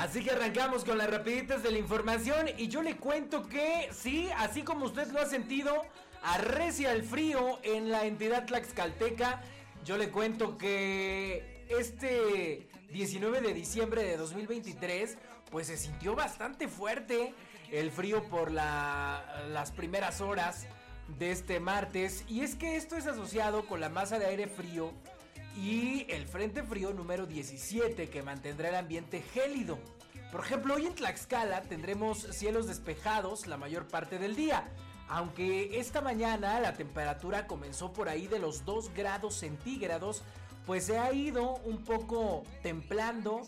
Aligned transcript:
Así 0.00 0.24
que 0.24 0.30
arrancamos 0.30 0.84
con 0.84 0.96
las 0.96 1.10
rapiditas 1.10 1.62
de 1.62 1.70
la 1.70 1.78
información 1.78 2.48
y 2.56 2.68
yo 2.68 2.80
le 2.80 2.96
cuento 2.96 3.46
que 3.46 3.90
sí, 3.92 4.30
así 4.38 4.62
como 4.62 4.86
usted 4.86 5.12
lo 5.12 5.20
ha 5.20 5.26
sentido, 5.26 5.82
arrecia 6.22 6.92
el 6.92 7.02
frío 7.02 7.58
en 7.62 7.90
la 7.90 8.06
entidad 8.06 8.46
tlaxcalteca. 8.46 9.42
Yo 9.84 9.98
le 9.98 10.08
cuento 10.08 10.56
que 10.56 11.55
este 11.68 12.68
19 12.90 13.40
de 13.40 13.54
diciembre 13.54 14.02
de 14.02 14.16
2023 14.16 15.16
pues 15.50 15.68
se 15.68 15.76
sintió 15.76 16.14
bastante 16.14 16.68
fuerte 16.68 17.34
el 17.70 17.90
frío 17.90 18.24
por 18.28 18.50
la- 18.50 19.44
las 19.50 19.72
primeras 19.72 20.20
horas 20.20 20.66
de 21.18 21.30
este 21.30 21.60
martes 21.60 22.24
y 22.28 22.40
es 22.40 22.54
que 22.56 22.76
esto 22.76 22.96
es 22.96 23.06
asociado 23.06 23.66
con 23.66 23.80
la 23.80 23.88
masa 23.88 24.18
de 24.18 24.26
aire 24.26 24.46
frío 24.48 24.92
y 25.56 26.04
el 26.10 26.26
Frente 26.26 26.62
Frío 26.62 26.92
número 26.92 27.26
17 27.26 28.08
que 28.10 28.22
mantendrá 28.22 28.68
el 28.68 28.74
ambiente 28.74 29.22
gélido. 29.22 29.78
Por 30.30 30.40
ejemplo, 30.44 30.74
hoy 30.74 30.84
en 30.86 30.94
Tlaxcala 30.94 31.62
tendremos 31.62 32.18
cielos 32.30 32.66
despejados 32.66 33.46
la 33.46 33.56
mayor 33.56 33.86
parte 33.88 34.18
del 34.18 34.36
día. 34.36 34.68
Aunque 35.08 35.78
esta 35.78 36.00
mañana 36.02 36.60
la 36.60 36.74
temperatura 36.74 37.46
comenzó 37.46 37.92
por 37.92 38.08
ahí 38.10 38.26
de 38.26 38.38
los 38.40 38.64
2 38.66 38.92
grados 38.92 39.36
centígrados, 39.36 40.24
pues 40.66 40.84
se 40.86 40.98
ha 40.98 41.12
ido 41.12 41.54
un 41.64 41.84
poco 41.84 42.42
templando 42.62 43.42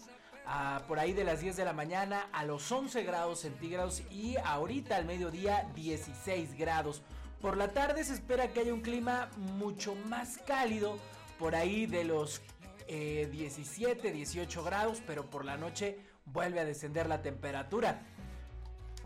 a 0.47 0.83
por 0.87 0.99
ahí 0.99 1.13
de 1.13 1.25
las 1.25 1.41
10 1.41 1.57
de 1.57 1.65
la 1.65 1.73
mañana 1.73 2.29
a 2.33 2.45
los 2.45 2.71
11 2.71 3.03
grados 3.03 3.41
centígrados 3.41 4.03
y 4.11 4.37
ahorita 4.45 4.97
al 4.97 5.05
mediodía 5.05 5.69
16 5.75 6.57
grados. 6.57 7.03
Por 7.43 7.57
la 7.57 7.73
tarde 7.73 8.05
se 8.05 8.15
espera 8.15 8.49
que 8.53 8.61
haya 8.61 8.73
un 8.73 8.81
clima 8.81 9.29
mucho 9.37 9.95
más 10.07 10.39
cálido, 10.47 10.99
por 11.39 11.55
ahí 11.55 11.87
de 11.87 12.05
los 12.05 12.41
eh, 12.87 13.29
17, 13.31 14.11
18 14.11 14.65
grados, 14.65 15.03
pero 15.07 15.29
por 15.29 15.45
la 15.45 15.57
noche 15.57 15.99
vuelve 16.25 16.61
a 16.61 16.65
descender 16.65 17.09
la 17.09 17.21
temperatura. 17.21 18.01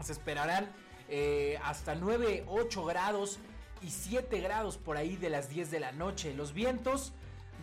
Se 0.03 0.12
esperarán 0.12 0.71
eh, 1.09 1.59
hasta 1.65 1.95
9, 1.95 2.45
8 2.47 2.84
grados 2.84 3.39
y 3.83 3.91
7 3.91 4.41
grados 4.41 4.78
por 4.78 4.97
ahí 4.97 5.17
de 5.17 5.31
las 5.31 5.49
10 5.49 5.71
de 5.71 5.81
la 5.81 5.93
noche. 5.93 6.34
Los 6.34 6.55
vientos 6.55 7.12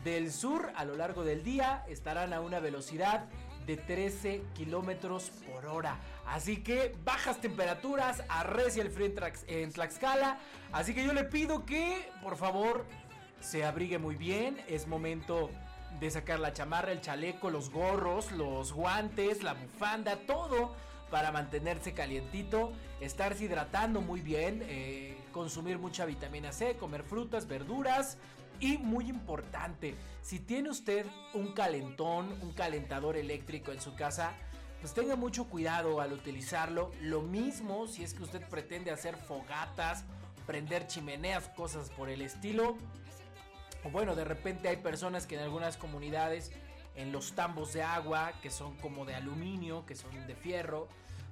del 0.04 0.32
sur 0.32 0.72
a 0.76 0.86
lo 0.86 0.96
largo 0.96 1.24
del 1.24 1.44
día 1.44 1.84
estarán 1.88 2.34
a 2.34 2.42
una 2.42 2.60
velocidad 2.60 3.26
de 3.66 3.78
13 3.78 4.42
kilómetros 4.56 5.32
por 5.52 5.66
hora. 5.68 6.00
Así 6.26 6.64
que 6.64 6.96
bajas 7.04 7.40
temperaturas, 7.40 8.24
arrecia 8.28 8.82
el 8.82 8.90
frío 8.90 9.12
en, 9.48 9.72
Tlaxcala. 9.72 10.40
Así 10.72 10.94
que 10.94 11.04
yo 11.04 11.14
le 11.14 11.24
pido 11.24 11.66
que, 11.66 12.10
por 12.24 12.36
favor, 12.36 12.86
se 13.42 13.66
abrigue 13.66 14.00
muy 14.00 14.16
bien. 14.16 14.60
Es 14.68 14.88
momento 14.88 15.50
de 16.00 16.10
sacar 16.10 16.40
la 16.40 16.54
chamarra, 16.54 16.92
el 16.92 17.02
chaleco, 17.02 17.50
los 17.50 17.70
gorros, 17.70 18.32
los 18.32 18.74
guantes, 18.74 19.44
la 19.44 19.54
bufanda, 19.54 20.16
todo 20.26 20.74
para 21.12 21.32
mantenerse 21.32 21.94
calientito, 21.94 22.72
estarse 23.02 23.46
hidratando 23.46 24.02
muy 24.02 24.22
bien, 24.22 24.64
eh, 24.68 25.18
consumir 25.32 25.80
mucha 25.80 26.06
vitamina 26.06 26.52
C, 26.52 26.76
comer 26.78 27.04
frutas, 27.04 27.48
verduras 27.48 28.18
y 28.60 28.78
muy 28.78 29.10
importante, 29.10 29.96
si 30.22 30.40
tiene 30.40 30.70
usted 30.70 31.06
un 31.34 31.54
calentón, 31.54 32.32
un 32.42 32.54
calentador 32.54 33.18
eléctrico 33.18 33.72
en 33.72 33.82
su 33.82 33.96
casa, 33.96 34.34
pues 34.82 34.94
tenga 34.94 35.16
mucho 35.16 35.46
cuidado 35.46 36.02
al 36.02 36.14
utilizarlo. 36.14 36.92
Lo 37.02 37.22
mismo 37.22 37.88
si 37.88 38.04
es 38.04 38.14
que 38.14 38.24
usted 38.24 38.42
pretende 38.48 38.92
hacer 38.92 39.18
fogatas, 39.18 40.06
prender 40.46 40.88
chimeneas, 40.88 41.50
cosas 41.50 41.90
por 41.90 42.10
el 42.10 42.22
estilo. 42.22 42.78
O 43.84 43.90
bueno, 43.90 44.16
de 44.16 44.26
repente 44.26 44.68
hay 44.68 44.78
personas 44.78 45.26
que 45.26 45.36
en 45.36 45.42
algunas 45.42 45.78
comunidades, 45.78 46.52
en 46.96 47.12
los 47.12 47.34
tambos 47.34 47.74
de 47.74 47.84
agua, 47.84 48.34
que 48.42 48.50
son 48.50 48.76
como 48.78 49.06
de 49.06 49.16
aluminio, 49.16 49.86
que 49.86 49.96
son 49.96 50.12
de 50.28 50.36
fierro, 50.36 50.88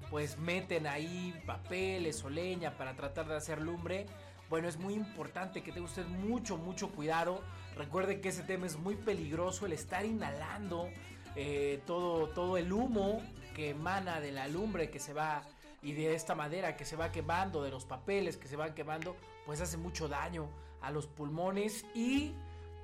pues 0.09 0.37
meten 0.37 0.87
ahí 0.87 1.33
papeles 1.45 2.23
o 2.23 2.29
leña 2.29 2.77
para 2.77 2.95
tratar 2.95 3.27
de 3.27 3.35
hacer 3.35 3.61
lumbre. 3.61 4.05
Bueno, 4.49 4.67
es 4.67 4.77
muy 4.77 4.93
importante 4.93 5.61
que 5.61 5.71
tenga 5.71 5.85
usted 5.85 6.05
mucho, 6.05 6.57
mucho 6.57 6.89
cuidado. 6.89 7.41
Recuerde 7.75 8.21
que 8.21 8.29
ese 8.29 8.43
tema 8.43 8.65
es 8.65 8.77
muy 8.77 8.95
peligroso, 8.95 9.65
el 9.65 9.73
estar 9.73 10.05
inhalando 10.05 10.89
eh, 11.35 11.81
todo, 11.85 12.29
todo 12.29 12.57
el 12.57 12.71
humo 12.71 13.21
que 13.53 13.71
emana 13.71 14.21
de 14.21 14.31
la 14.31 14.47
lumbre 14.47 14.89
que 14.89 14.99
se 14.99 15.13
va 15.13 15.43
y 15.81 15.91
de 15.91 16.15
esta 16.15 16.33
madera 16.33 16.77
que 16.77 16.85
se 16.85 16.95
va 16.95 17.11
quemando, 17.11 17.61
de 17.61 17.71
los 17.71 17.85
papeles 17.85 18.37
que 18.37 18.47
se 18.47 18.55
van 18.55 18.73
quemando, 18.73 19.15
pues 19.45 19.61
hace 19.61 19.77
mucho 19.77 20.07
daño 20.07 20.49
a 20.81 20.91
los 20.91 21.07
pulmones 21.07 21.85
y 21.93 22.33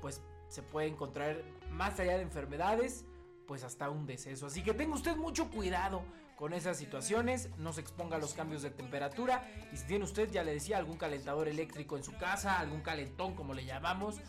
pues 0.01 0.22
se 0.50 0.62
puede 0.62 0.88
encontrar 0.88 1.41
más 1.72 2.00
allá 2.00 2.18
de 2.18 2.24
enfermedades, 2.24 3.06
pues 3.47 3.63
hasta 3.63 3.90
un 3.90 4.06
deceso. 4.06 4.47
Así 4.47 4.63
que 4.63 4.74
tenga 4.74 4.95
usted 4.95 5.16
mucho 5.16 5.50
cuidado 5.50 6.04
con 6.44 6.51
esas 6.51 6.75
situaciones, 6.75 7.48
no 7.57 7.72
se 7.72 7.80
exponga 7.80 8.18
a 8.18 8.19
los 8.19 8.34
cambios 8.34 8.62
de 8.63 8.69
temperatura 8.69 9.50
y 9.72 9.78
si 9.78 9.86
tiene 9.86 10.04
usted, 10.04 10.30
ya 10.30 10.44
le 10.44 10.51
decía, 10.51 10.78
algún 10.78 10.98
calentador 10.98 11.48
eléctrico 11.48 11.95
en 11.95 12.04
su 12.04 12.18
casa, 12.18 12.60
algún 12.60 12.81
calentón 12.81 13.34
como 13.34 13.54
le 13.54 13.63
llamamos, 13.63 14.19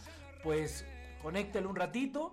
pues 0.44 0.84
conéctelo 1.20 1.69
un 1.69 1.75
ratito, 1.75 2.31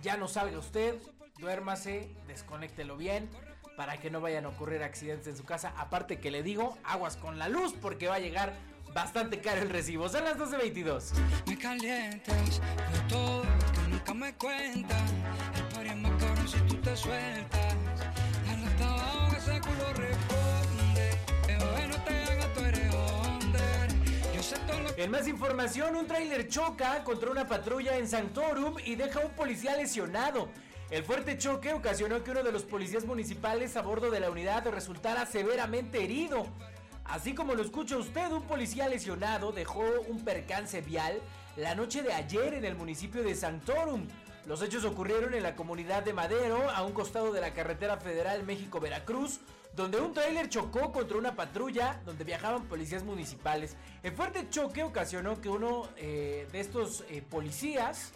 ya 0.00 0.16
no 0.16 0.26
salga 0.26 0.56
usted, 0.56 1.02
duérmase, 1.36 2.16
desconéctelo 2.26 2.96
bien 2.96 3.28
para 3.76 3.98
que 3.98 4.10
no 4.10 4.22
vayan 4.22 4.46
a 4.46 4.48
ocurrir 4.48 4.82
accidentes 4.82 5.26
en 5.26 5.36
su 5.36 5.44
casa. 5.44 5.74
Aparte 5.76 6.18
que 6.18 6.30
le 6.30 6.42
digo, 6.42 6.78
aguas 6.82 7.18
con 7.18 7.38
la 7.38 7.50
luz 7.50 7.74
porque 7.74 8.08
va 8.08 8.14
a 8.14 8.20
llegar 8.20 8.54
bastante 8.94 9.42
caro 9.42 9.60
el 9.60 9.68
recibo. 9.68 10.08
Son 10.08 10.24
las 10.24 10.38
12.22. 10.38 11.12
Me 11.46 11.58
calientas 11.58 12.58
de 12.58 13.00
todo 13.06 13.42
que 13.42 13.90
nunca 13.90 14.14
me 14.14 14.34
cuentas. 14.34 15.12
Si 16.46 16.58
tú 16.60 16.76
te 16.76 16.96
sueltas. 16.96 17.63
En 25.04 25.10
más 25.10 25.28
información, 25.28 25.96
un 25.96 26.06
tráiler 26.06 26.48
choca 26.48 27.04
contra 27.04 27.30
una 27.30 27.46
patrulla 27.46 27.98
en 27.98 28.08
Sanctorum 28.08 28.76
y 28.82 28.94
deja 28.94 29.20
a 29.20 29.26
un 29.26 29.32
policía 29.32 29.76
lesionado. 29.76 30.48
El 30.88 31.04
fuerte 31.04 31.36
choque 31.36 31.74
ocasionó 31.74 32.24
que 32.24 32.30
uno 32.30 32.42
de 32.42 32.50
los 32.50 32.62
policías 32.62 33.04
municipales 33.04 33.76
a 33.76 33.82
bordo 33.82 34.10
de 34.10 34.18
la 34.18 34.30
unidad 34.30 34.66
resultara 34.70 35.26
severamente 35.26 36.02
herido. 36.02 36.46
Así 37.04 37.34
como 37.34 37.54
lo 37.54 37.60
escucha 37.60 37.98
usted, 37.98 38.32
un 38.32 38.44
policía 38.44 38.88
lesionado 38.88 39.52
dejó 39.52 39.84
un 40.08 40.24
percance 40.24 40.80
vial 40.80 41.20
la 41.54 41.74
noche 41.74 42.00
de 42.00 42.14
ayer 42.14 42.54
en 42.54 42.64
el 42.64 42.74
municipio 42.74 43.22
de 43.22 43.34
Santorum. 43.34 44.08
Los 44.46 44.62
hechos 44.62 44.86
ocurrieron 44.86 45.34
en 45.34 45.42
la 45.42 45.54
comunidad 45.54 46.02
de 46.02 46.14
Madero, 46.14 46.70
a 46.70 46.82
un 46.82 46.94
costado 46.94 47.30
de 47.30 47.42
la 47.42 47.52
carretera 47.52 47.98
federal 47.98 48.42
México-Veracruz, 48.44 49.40
donde 49.76 50.00
un 50.00 50.12
tráiler 50.12 50.48
chocó 50.48 50.92
contra 50.92 51.18
una 51.18 51.34
patrulla 51.34 52.00
donde 52.04 52.24
viajaban 52.24 52.64
policías 52.64 53.02
municipales. 53.02 53.76
El 54.02 54.12
fuerte 54.12 54.48
choque 54.48 54.84
ocasionó 54.84 55.40
que 55.40 55.48
uno 55.48 55.88
eh, 55.96 56.46
de 56.52 56.60
estos 56.60 57.04
eh, 57.08 57.22
policías 57.22 58.12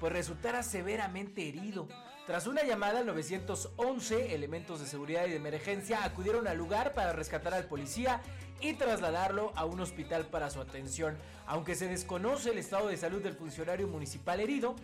pues 0.00 0.12
resultara 0.12 0.62
severamente 0.62 1.48
herido. 1.48 1.88
Tras 2.26 2.48
una 2.48 2.64
llamada 2.64 2.98
al 2.98 3.06
911, 3.06 4.34
elementos 4.34 4.80
de 4.80 4.86
seguridad 4.86 5.26
y 5.26 5.30
de 5.30 5.36
emergencia 5.36 6.04
acudieron 6.04 6.48
al 6.48 6.58
lugar 6.58 6.92
para 6.92 7.12
rescatar 7.12 7.54
al 7.54 7.66
policía 7.66 8.20
y 8.60 8.74
trasladarlo 8.74 9.52
a 9.54 9.64
un 9.64 9.80
hospital 9.80 10.26
para 10.26 10.50
su 10.50 10.60
atención. 10.60 11.16
Aunque 11.46 11.76
se 11.76 11.86
desconoce 11.86 12.50
el 12.50 12.58
estado 12.58 12.88
de 12.88 12.96
salud 12.96 13.22
del 13.22 13.34
funcionario 13.34 13.86
municipal 13.86 14.40
herido, 14.40 14.74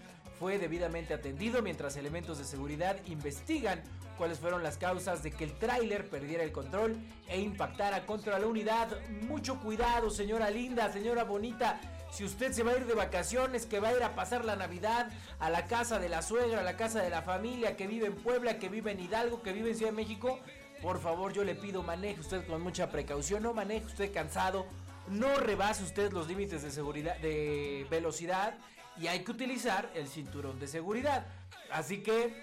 fue 0.42 0.58
debidamente 0.58 1.14
atendido 1.14 1.62
mientras 1.62 1.96
elementos 1.96 2.36
de 2.36 2.44
seguridad 2.44 2.96
investigan 3.06 3.80
cuáles 4.18 4.40
fueron 4.40 4.64
las 4.64 4.76
causas 4.76 5.22
de 5.22 5.30
que 5.30 5.44
el 5.44 5.52
tráiler 5.52 6.10
perdiera 6.10 6.42
el 6.42 6.50
control 6.50 6.96
e 7.28 7.40
impactara 7.40 8.06
contra 8.06 8.40
la 8.40 8.48
unidad. 8.48 8.88
Mucho 9.28 9.60
cuidado, 9.60 10.10
señora 10.10 10.50
linda, 10.50 10.92
señora 10.92 11.22
bonita. 11.22 11.80
Si 12.10 12.24
usted 12.24 12.50
se 12.50 12.64
va 12.64 12.72
a 12.72 12.76
ir 12.76 12.86
de 12.86 12.94
vacaciones, 12.94 13.66
que 13.66 13.78
va 13.78 13.90
a 13.90 13.96
ir 13.96 14.02
a 14.02 14.16
pasar 14.16 14.44
la 14.44 14.56
Navidad 14.56 15.12
a 15.38 15.48
la 15.48 15.66
casa 15.66 16.00
de 16.00 16.08
la 16.08 16.22
suegra, 16.22 16.58
a 16.58 16.64
la 16.64 16.76
casa 16.76 17.00
de 17.00 17.10
la 17.10 17.22
familia, 17.22 17.76
que 17.76 17.86
vive 17.86 18.08
en 18.08 18.16
Puebla, 18.16 18.58
que 18.58 18.68
vive 18.68 18.90
en 18.90 18.98
Hidalgo, 18.98 19.42
que 19.42 19.52
vive 19.52 19.70
en 19.70 19.76
Ciudad 19.76 19.92
de 19.92 19.96
México, 19.96 20.40
por 20.82 21.00
favor 21.00 21.32
yo 21.32 21.44
le 21.44 21.54
pido 21.54 21.84
maneje 21.84 22.18
usted 22.18 22.44
con 22.48 22.62
mucha 22.62 22.90
precaución, 22.90 23.44
no 23.44 23.54
maneje 23.54 23.86
usted 23.86 24.12
cansado, 24.12 24.66
no 25.06 25.36
rebase 25.36 25.84
usted 25.84 26.10
los 26.10 26.26
límites 26.26 26.64
de 26.64 26.72
seguridad, 26.72 27.16
de 27.18 27.86
velocidad 27.88 28.58
y 28.98 29.06
hay 29.06 29.24
que 29.24 29.30
utilizar 29.30 29.90
el 29.94 30.08
cinturón 30.08 30.58
de 30.58 30.68
seguridad. 30.68 31.26
Así 31.70 32.02
que, 32.02 32.34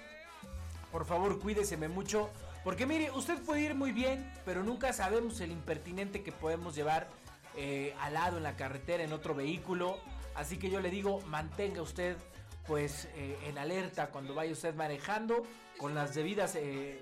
por 0.92 1.06
favor 1.06 1.40
cuídeseme 1.40 1.88
mucho, 1.88 2.30
porque 2.64 2.86
mire, 2.86 3.12
usted 3.12 3.38
puede 3.44 3.62
ir 3.62 3.76
muy 3.76 3.92
bien, 3.92 4.32
pero 4.46 4.64
nunca 4.64 4.92
sabemos 4.94 5.40
el 5.40 5.52
impertinente 5.52 6.24
que 6.24 6.32
podemos 6.32 6.76
llevar 6.76 7.08
eh, 7.56 7.96
al 8.00 8.14
lado 8.14 8.38
en 8.38 8.44
la 8.44 8.56
carretera, 8.56 9.04
en 9.04 9.14
otro 9.14 9.34
vehículo. 9.34 9.98
Así 10.36 10.58
que 10.58 10.70
yo 10.70 10.80
le 10.80 10.90
digo, 10.90 11.22
mantenga 11.28 11.82
usted 11.82 12.18
pues 12.70 13.08
eh, 13.16 13.36
en 13.48 13.58
alerta 13.58 14.12
cuando 14.12 14.36
vaya 14.36 14.52
usted 14.52 14.76
manejando 14.76 15.44
con 15.80 15.96
las 15.96 16.14
debidas 16.14 16.56
eh, 16.56 17.02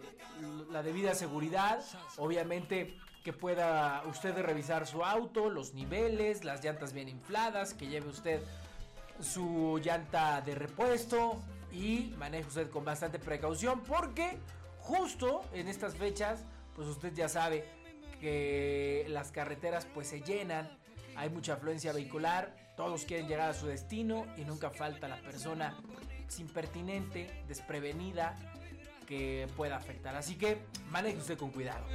la 0.71 0.81
debida 0.81 1.13
seguridad 1.13 1.83
obviamente 2.15 2.95
que 3.21 3.33
pueda 3.33 4.01
usted 4.05 4.33
revisar 4.37 4.87
su 4.87 5.03
auto 5.03 5.49
los 5.49 5.73
niveles 5.73 6.45
las 6.45 6.63
llantas 6.63 6.93
bien 6.93 7.09
infladas 7.09 7.73
que 7.73 7.87
lleve 7.87 8.07
usted 8.07 8.41
su 9.21 9.79
llanta 9.83 10.41
de 10.41 10.55
repuesto 10.55 11.41
y 11.71 12.13
maneje 12.17 12.47
usted 12.47 12.69
con 12.69 12.85
bastante 12.85 13.19
precaución 13.19 13.81
porque 13.81 14.37
justo 14.79 15.43
en 15.53 15.67
estas 15.67 15.95
fechas 15.95 16.43
pues 16.75 16.87
usted 16.87 17.13
ya 17.13 17.27
sabe 17.27 17.65
que 18.19 19.05
las 19.09 19.31
carreteras 19.31 19.85
pues 19.93 20.07
se 20.07 20.21
llenan, 20.21 20.69
hay 21.15 21.29
mucha 21.29 21.53
afluencia 21.53 21.91
vehicular, 21.93 22.55
todos 22.75 23.05
quieren 23.05 23.27
llegar 23.27 23.49
a 23.49 23.53
su 23.53 23.67
destino 23.67 24.25
y 24.37 24.41
nunca 24.41 24.69
falta 24.69 25.07
la 25.07 25.21
persona 25.21 25.75
impertinente, 26.39 27.43
desprevenida 27.47 28.35
que 29.07 29.47
pueda 29.55 29.77
afectar. 29.77 30.15
Así 30.15 30.35
que 30.35 30.59
maneje 30.91 31.17
usted 31.17 31.37
con 31.37 31.51
cuidado. 31.51 31.85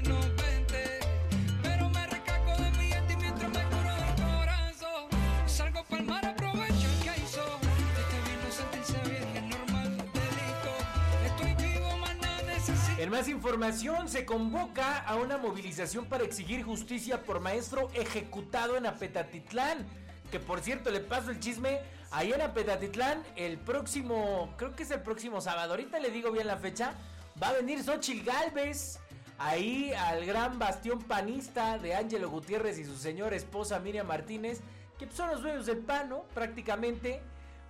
En 13.02 13.10
más 13.10 13.26
información, 13.26 14.08
se 14.08 14.24
convoca 14.24 14.98
a 15.00 15.16
una 15.16 15.36
movilización 15.36 16.04
para 16.04 16.22
exigir 16.22 16.62
justicia 16.62 17.24
por 17.24 17.40
maestro 17.40 17.90
ejecutado 17.94 18.76
en 18.76 18.86
Apetatitlán. 18.86 19.84
Que 20.30 20.38
por 20.38 20.60
cierto, 20.60 20.88
le 20.88 21.00
paso 21.00 21.32
el 21.32 21.40
chisme. 21.40 21.80
Ahí 22.12 22.32
en 22.32 22.40
Apetatitlán, 22.40 23.24
el 23.34 23.58
próximo, 23.58 24.54
creo 24.56 24.76
que 24.76 24.84
es 24.84 24.90
el 24.92 25.00
próximo 25.00 25.40
sábado, 25.40 25.72
ahorita 25.72 25.98
le 25.98 26.12
digo 26.12 26.30
bien 26.30 26.46
la 26.46 26.58
fecha, 26.58 26.94
va 27.42 27.48
a 27.48 27.54
venir 27.54 27.82
Xochil 27.82 28.22
Galvez. 28.22 29.00
Ahí 29.36 29.92
al 29.94 30.24
gran 30.24 30.60
bastión 30.60 31.02
panista 31.02 31.78
de 31.78 31.96
Ángelo 31.96 32.30
Gutiérrez 32.30 32.78
y 32.78 32.84
su 32.84 32.96
señora 32.96 33.34
esposa 33.34 33.80
Miriam 33.80 34.06
Martínez, 34.06 34.60
que 34.96 35.10
son 35.10 35.28
los 35.28 35.42
dueños 35.42 35.66
del 35.66 35.78
pano 35.78 36.24
prácticamente. 36.34 37.20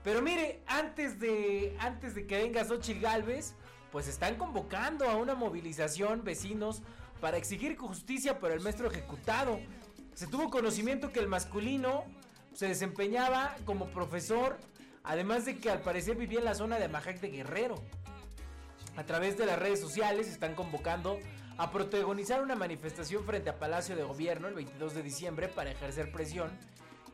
Pero 0.05 0.21
mire, 0.21 0.61
antes 0.67 1.19
de, 1.19 1.75
antes 1.81 2.15
de 2.15 2.27
que 2.27 2.37
venga 2.37 2.67
Xochil 2.67 3.01
Galvez, 3.01 3.55
pues 3.93 4.09
están 4.09 4.37
convocando 4.37 5.09
a 5.09 5.17
una 5.17 5.35
movilización 5.35 6.25
vecinos 6.25 6.83
para 7.21 7.37
exigir 7.37 7.77
justicia 7.77 8.41
por 8.41 8.51
el 8.51 8.61
maestro 8.61 8.91
ejecutado. 8.91 9.61
Se 10.15 10.27
tuvo 10.27 10.51
conocimiento 10.51 11.13
que 11.13 11.21
el 11.21 11.29
masculino 11.29 12.05
se 12.55 12.69
desempeñaba 12.69 13.55
como 13.67 13.87
profesor, 13.91 14.59
además 15.05 15.45
de 15.45 15.59
que 15.59 15.71
al 15.71 15.83
parecer 15.83 16.17
vivía 16.17 16.39
en 16.39 16.47
la 16.47 16.55
zona 16.55 16.79
de 16.79 16.87
Amajac 16.87 17.21
de 17.21 17.29
Guerrero. 17.29 17.75
A 18.97 19.05
través 19.05 19.37
de 19.37 19.47
las 19.47 19.59
redes 19.59 19.81
sociales 19.81 20.27
están 20.27 20.55
convocando 20.55 21.19
a 21.59 21.71
protagonizar 21.71 22.43
una 22.43 22.57
manifestación 22.57 23.25
frente 23.25 23.51
a 23.51 23.59
Palacio 23.59 23.95
de 23.95 24.05
Gobierno 24.05 24.49
el 24.49 24.55
22 24.55 24.95
de 24.95 25.03
diciembre 25.03 25.49
para 25.49 25.71
ejercer 25.71 26.11
presión 26.11 26.51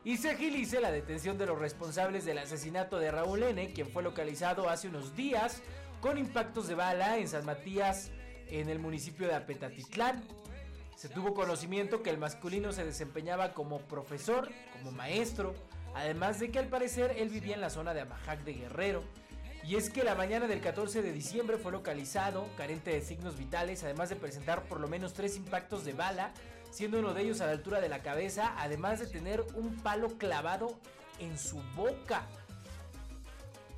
y 0.05 0.17
se 0.17 0.31
agilice 0.31 0.79
la 0.79 0.91
detención 0.91 1.37
de 1.37 1.45
los 1.45 1.59
responsables 1.59 2.23
del 2.23 2.37
asesinato 2.37 2.99
de 2.99 3.11
Raúl 3.11 3.43
N., 3.43 3.73
quien 3.73 3.91
fue 3.91 4.01
localizado 4.01 4.69
hace 4.69 4.87
unos 4.87 5.15
días 5.15 5.61
con 6.01 6.17
impactos 6.17 6.67
de 6.67 6.75
bala 6.75 7.17
en 7.17 7.27
San 7.27 7.45
Matías, 7.45 8.11
en 8.47 8.69
el 8.69 8.79
municipio 8.79 9.27
de 9.27 9.35
Apetatitlán. 9.35 10.23
Se 10.95 11.09
tuvo 11.09 11.33
conocimiento 11.33 12.03
que 12.03 12.09
el 12.09 12.17
masculino 12.17 12.71
se 12.71 12.85
desempeñaba 12.85 13.53
como 13.53 13.79
profesor, 13.79 14.49
como 14.73 14.91
maestro, 14.91 15.53
además 15.95 16.39
de 16.39 16.51
que 16.51 16.59
al 16.59 16.67
parecer 16.67 17.15
él 17.17 17.29
vivía 17.29 17.55
en 17.55 17.61
la 17.61 17.69
zona 17.69 17.93
de 17.93 18.01
Amajac 18.01 18.43
de 18.43 18.53
Guerrero. 18.53 19.03
Y 19.63 19.75
es 19.75 19.89
que 19.89 20.03
la 20.03 20.15
mañana 20.15 20.47
del 20.47 20.61
14 20.61 21.01
de 21.01 21.11
diciembre 21.11 21.57
fue 21.57 21.71
localizado, 21.71 22.47
carente 22.57 22.91
de 22.91 23.01
signos 23.01 23.37
vitales, 23.37 23.83
además 23.83 24.09
de 24.09 24.15
presentar 24.15 24.63
por 24.63 24.79
lo 24.79 24.87
menos 24.87 25.13
tres 25.13 25.35
impactos 25.35 25.83
de 25.83 25.93
bala, 25.93 26.31
siendo 26.71 26.99
uno 26.99 27.13
de 27.13 27.23
ellos 27.23 27.41
a 27.41 27.45
la 27.45 27.51
altura 27.51 27.81
de 27.81 27.89
la 27.89 28.01
cabeza, 28.01 28.53
además 28.57 28.99
de 28.99 29.07
tener 29.07 29.45
un 29.55 29.75
palo 29.77 30.17
clavado 30.17 30.79
en 31.19 31.37
su 31.37 31.61
boca. 31.75 32.25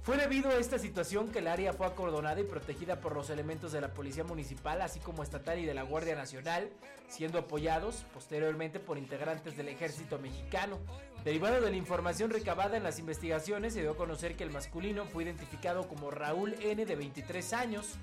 Fue 0.03 0.17
debido 0.17 0.49
a 0.49 0.55
esta 0.55 0.79
situación 0.79 1.31
que 1.31 1.39
el 1.39 1.47
área 1.47 1.73
fue 1.73 1.85
acordonada 1.85 2.41
y 2.41 2.43
protegida 2.43 2.99
por 2.99 3.13
los 3.13 3.29
elementos 3.29 3.71
de 3.71 3.81
la 3.81 3.93
Policía 3.93 4.23
Municipal, 4.23 4.81
así 4.81 4.99
como 4.99 5.21
estatal 5.21 5.59
y 5.59 5.65
de 5.65 5.75
la 5.75 5.83
Guardia 5.83 6.15
Nacional, 6.15 6.71
siendo 7.07 7.37
apoyados 7.37 8.03
posteriormente 8.11 8.79
por 8.79 8.97
integrantes 8.97 9.55
del 9.55 9.67
Ejército 9.67 10.17
Mexicano. 10.17 10.79
Derivado 11.23 11.61
de 11.61 11.69
la 11.69 11.77
información 11.77 12.31
recabada 12.31 12.77
en 12.77 12.83
las 12.83 12.97
investigaciones, 12.97 13.73
se 13.73 13.81
dio 13.81 13.91
a 13.91 13.95
conocer 13.95 14.35
que 14.35 14.43
el 14.43 14.49
masculino 14.49 15.05
fue 15.05 15.23
identificado 15.23 15.87
como 15.87 16.09
Raúl 16.09 16.55
N. 16.61 16.83
de 16.83 16.95
23 16.95 17.53
años, 17.53 17.99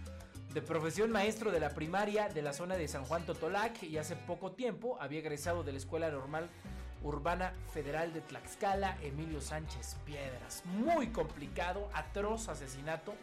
de 0.54 0.62
profesión 0.62 1.10
maestro 1.10 1.50
de 1.50 1.58
la 1.58 1.70
primaria 1.70 2.28
de 2.28 2.42
la 2.42 2.52
zona 2.52 2.76
de 2.76 2.86
San 2.86 3.04
Juan 3.06 3.26
Totolac 3.26 3.82
y 3.82 3.98
hace 3.98 4.14
poco 4.14 4.52
tiempo 4.52 4.98
había 5.00 5.18
egresado 5.18 5.64
de 5.64 5.72
la 5.72 5.78
Escuela 5.78 6.10
Normal 6.12 6.48
Urbana 7.02 7.52
Federal 7.72 8.12
de 8.12 8.20
Tlaxcala, 8.20 8.96
Emilio 9.02 9.40
Sánchez 9.40 9.96
Piedras. 10.04 10.62
Muy 10.66 11.08
complicado, 11.08 11.88
atroz 11.94 12.48
asesinato, 12.48 13.14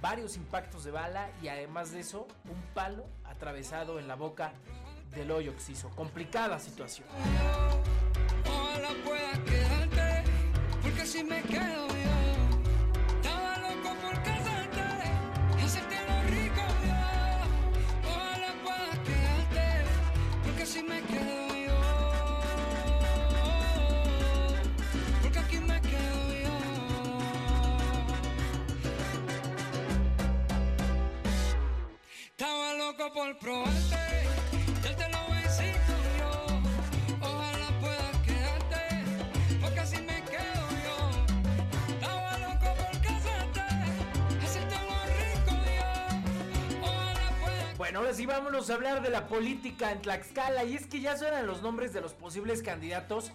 varios 0.00 0.36
impactos 0.36 0.84
de 0.84 0.90
bala 0.90 1.30
y 1.42 1.48
además 1.48 1.92
de 1.92 2.00
eso, 2.00 2.26
un 2.44 2.62
palo 2.74 3.04
atravesado 3.24 3.98
en 3.98 4.08
la 4.08 4.14
boca 4.14 4.52
del 5.14 5.30
hoyo 5.30 5.52
oxiso. 5.52 5.90
Complicada 5.90 6.58
situación. 6.58 7.08
Bueno, 47.76 48.00
ahora 48.00 48.12
sí 48.12 48.26
vámonos 48.26 48.70
a 48.70 48.74
hablar 48.74 49.02
de 49.02 49.10
la 49.10 49.26
política 49.26 49.90
en 49.90 50.00
Tlaxcala. 50.00 50.62
Y 50.64 50.76
es 50.76 50.86
que 50.86 51.00
ya 51.00 51.16
suenan 51.16 51.46
los 51.46 51.62
nombres 51.62 51.92
de 51.92 52.00
los 52.00 52.12
posibles 52.12 52.62
candidatos 52.62 53.32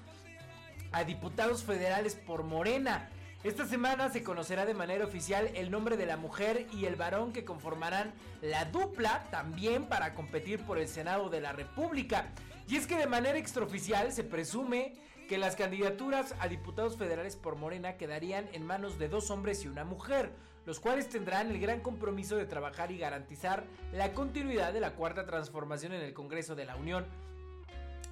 a 0.93 1.03
diputados 1.03 1.63
federales 1.63 2.15
por 2.15 2.43
Morena. 2.43 3.09
Esta 3.43 3.65
semana 3.65 4.09
se 4.09 4.23
conocerá 4.23 4.65
de 4.65 4.73
manera 4.73 5.03
oficial 5.03 5.49
el 5.53 5.69
nombre 5.69 5.97
de 5.97 6.05
la 6.05 6.15
mujer 6.15 6.65
y 6.71 6.85
el 6.85 6.95
varón 6.95 7.33
que 7.33 7.43
conformarán 7.43 8.13
la 8.41 8.63
dupla 8.63 9.27
también 9.31 9.83
para 9.89 10.15
competir 10.15 10.61
por 10.61 10.77
el 10.77 10.87
Senado 10.87 11.27
de 11.27 11.41
la 11.41 11.51
República. 11.51 12.29
Y 12.69 12.77
es 12.77 12.87
que 12.87 12.95
de 12.95 13.05
manera 13.05 13.37
extraoficial 13.37 14.13
se 14.13 14.23
presume 14.23 14.93
que 15.27 15.37
las 15.37 15.57
candidaturas 15.57 16.35
a 16.39 16.47
diputados 16.47 16.95
federales 16.95 17.35
por 17.35 17.57
Morena 17.57 17.97
quedarían 17.97 18.47
en 18.53 18.65
manos 18.65 18.97
de 18.97 19.09
dos 19.09 19.29
hombres 19.29 19.65
y 19.65 19.67
una 19.67 19.83
mujer, 19.83 20.31
los 20.65 20.79
cuales 20.79 21.09
tendrán 21.09 21.51
el 21.51 21.59
gran 21.59 21.81
compromiso 21.81 22.37
de 22.37 22.45
trabajar 22.45 22.93
y 22.93 22.97
garantizar 22.97 23.65
la 23.91 24.13
continuidad 24.13 24.71
de 24.71 24.79
la 24.79 24.93
cuarta 24.93 25.25
transformación 25.25 25.91
en 25.91 26.01
el 26.01 26.13
Congreso 26.13 26.55
de 26.55 26.63
la 26.63 26.77
Unión. 26.77 27.05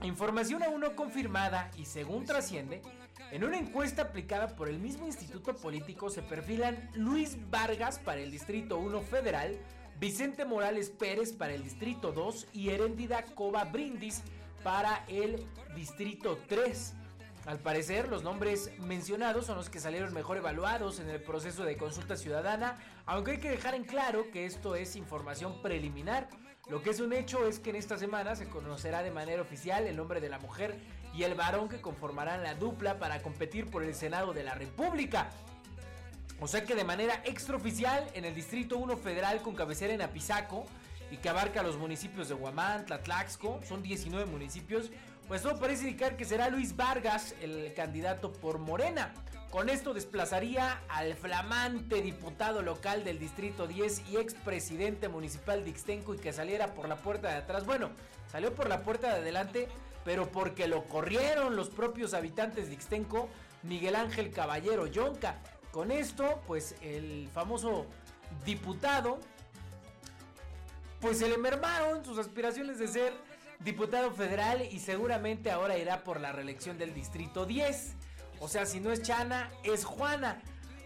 Información 0.04 0.64
aún 0.64 0.82
no 0.82 0.96
confirmada 0.96 1.70
y 1.78 1.86
según 1.86 2.26
trasciende, 2.26 2.82
en 3.32 3.44
una 3.44 3.58
encuesta 3.58 4.02
aplicada 4.02 4.56
por 4.56 4.68
el 4.68 4.80
mismo 4.80 5.06
instituto 5.06 5.56
político 5.56 6.10
se 6.10 6.24
perfilan 6.24 6.90
Luis 6.96 7.38
Vargas 7.52 8.00
para 8.00 8.20
el 8.20 8.32
Distrito 8.32 8.80
1 8.80 9.02
Federal, 9.02 9.60
Vicente 10.00 10.44
Morales 10.44 10.90
Pérez 10.90 11.34
para 11.34 11.54
el 11.54 11.64
Distrito 11.64 12.12
2 12.12 12.48
y 12.52 12.70
Heréndida 12.70 13.24
Cova 13.36 13.66
Brindis 13.66 14.24
para 14.64 15.06
el 15.08 15.46
Distrito 15.76 16.40
3. 16.48 16.96
Al 17.46 17.60
parecer, 17.60 18.08
los 18.08 18.24
nombres 18.24 18.72
mencionados 18.80 19.46
son 19.46 19.58
los 19.58 19.70
que 19.70 19.80
salieron 19.80 20.14
mejor 20.14 20.38
evaluados 20.38 21.00
en 21.00 21.10
el 21.10 21.22
proceso 21.22 21.64
de 21.64 21.78
consulta 21.78 22.16
ciudadana, 22.16 22.78
aunque 23.06 23.32
hay 23.32 23.40
que 23.40 23.52
dejar 23.52 23.76
en 23.76 23.84
claro 23.84 24.32
que 24.32 24.46
esto 24.46 24.76
es 24.76 24.96
información 24.96 25.62
preliminar. 25.62 26.28
Lo 26.70 26.82
que 26.82 26.92
es 26.92 27.00
un 27.00 27.12
hecho 27.12 27.48
es 27.48 27.60
que 27.60 27.72
en 27.72 27.76
esta 27.76 27.98
semana 27.98 28.36
se 28.36 28.48
conocerá 28.48 29.04
de 29.04 29.12
manera 29.12 29.42
oficial 29.42 29.88
el 29.88 29.98
nombre 29.98 30.22
de 30.22 30.30
la 30.30 30.40
mujer 30.40 30.78
y 31.14 31.24
el 31.24 31.36
varón 31.36 31.68
que 31.68 31.82
conformarán 31.82 32.44
la 32.44 32.56
dupla 32.56 33.00
para 33.00 33.22
competir 33.22 33.70
por 33.70 33.84
el 33.84 33.96
Senado 33.96 34.34
de 34.34 34.44
la 34.44 34.54
República. 34.54 35.30
O 36.40 36.48
sea 36.48 36.64
que 36.64 36.76
de 36.76 36.84
manera 36.84 37.22
extraoficial 37.26 38.08
en 38.14 38.26
el 38.26 38.34
Distrito 38.34 38.78
1 38.78 38.98
Federal 38.98 39.42
con 39.42 39.56
cabecera 39.56 39.94
en 39.94 40.02
Apizaco 40.02 40.66
y 41.12 41.18
que 41.18 41.30
abarca 41.30 41.62
los 41.62 41.78
municipios 41.78 42.30
de 42.30 42.36
Huamán, 42.36 42.86
Tlaxco, 42.86 43.60
son 43.68 43.84
19 43.84 44.26
municipios, 44.26 44.92
pues 45.28 45.42
todo 45.42 45.60
parece 45.60 45.84
indicar 45.84 46.16
que 46.16 46.26
será 46.26 46.50
Luis 46.50 46.76
Vargas 46.76 47.36
el 47.42 47.74
candidato 47.74 48.32
por 48.32 48.60
Morena. 48.60 49.14
Con 49.52 49.68
esto 49.68 49.94
desplazaría 49.94 50.82
al 50.88 51.14
flamante 51.16 52.02
diputado 52.02 52.62
local 52.62 53.04
del 53.04 53.20
Distrito 53.20 53.68
10 53.68 54.10
y 54.10 54.16
expresidente 54.16 55.10
municipal 55.10 55.66
de 55.66 55.72
Ixtenco 55.72 56.16
y 56.16 56.20
que 56.20 56.32
saliera 56.32 56.74
por 56.74 56.88
la 56.88 56.96
puerta 56.96 57.28
de 57.28 57.36
atrás. 57.36 57.66
Bueno, 57.66 57.90
salió 58.32 58.56
por 58.56 58.70
la 58.70 58.82
puerta 58.82 59.08
de 59.10 59.20
adelante, 59.20 59.68
pero 60.06 60.32
porque 60.32 60.70
lo 60.70 60.86
corrieron 60.86 61.58
los 61.58 61.70
propios 61.70 62.14
habitantes 62.14 62.70
de 62.70 62.76
Ixtenco, 62.76 63.28
Miguel 63.64 63.98
Ángel 63.98 64.32
Caballero 64.32 64.88
Yonca. 64.88 65.42
Con 65.72 65.92
esto, 65.92 66.42
pues 66.48 66.76
el 66.82 67.28
famoso 67.34 67.88
diputado, 68.46 69.20
pues 71.02 71.20
se 71.20 71.28
le 71.28 71.38
mermaron 71.38 72.06
sus 72.06 72.18
aspiraciones 72.20 72.80
de 72.80 72.88
ser 72.88 73.14
diputado 73.60 74.12
federal 74.12 74.62
y 74.72 74.80
seguramente 74.80 75.52
ahora 75.52 75.78
irá 75.78 76.06
por 76.06 76.22
la 76.22 76.32
reelección 76.32 76.78
del 76.78 76.94
Distrito 76.94 77.46
10. 77.46 77.98
O 78.42 78.48
sea, 78.48 78.66
si 78.66 78.80
no 78.80 78.92
es 78.92 79.04
Chana, 79.04 79.52
es 79.64 79.86
Juana. 79.86 80.42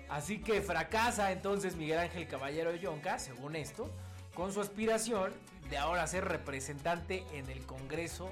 Así 0.10 0.40
que 0.40 0.62
fracasa 0.62 1.32
entonces 1.32 1.76
Miguel 1.78 2.00
Ángel 2.00 2.28
Caballero 2.28 2.76
Yonca, 2.76 3.18
según 3.18 3.56
esto, 3.56 3.90
con 4.36 4.54
su 4.54 4.60
aspiración 4.60 5.34
de 5.70 5.78
ahora 5.78 6.06
ser 6.06 6.26
representante 6.26 7.26
en 7.32 7.50
el 7.50 7.66
Congreso 7.66 8.30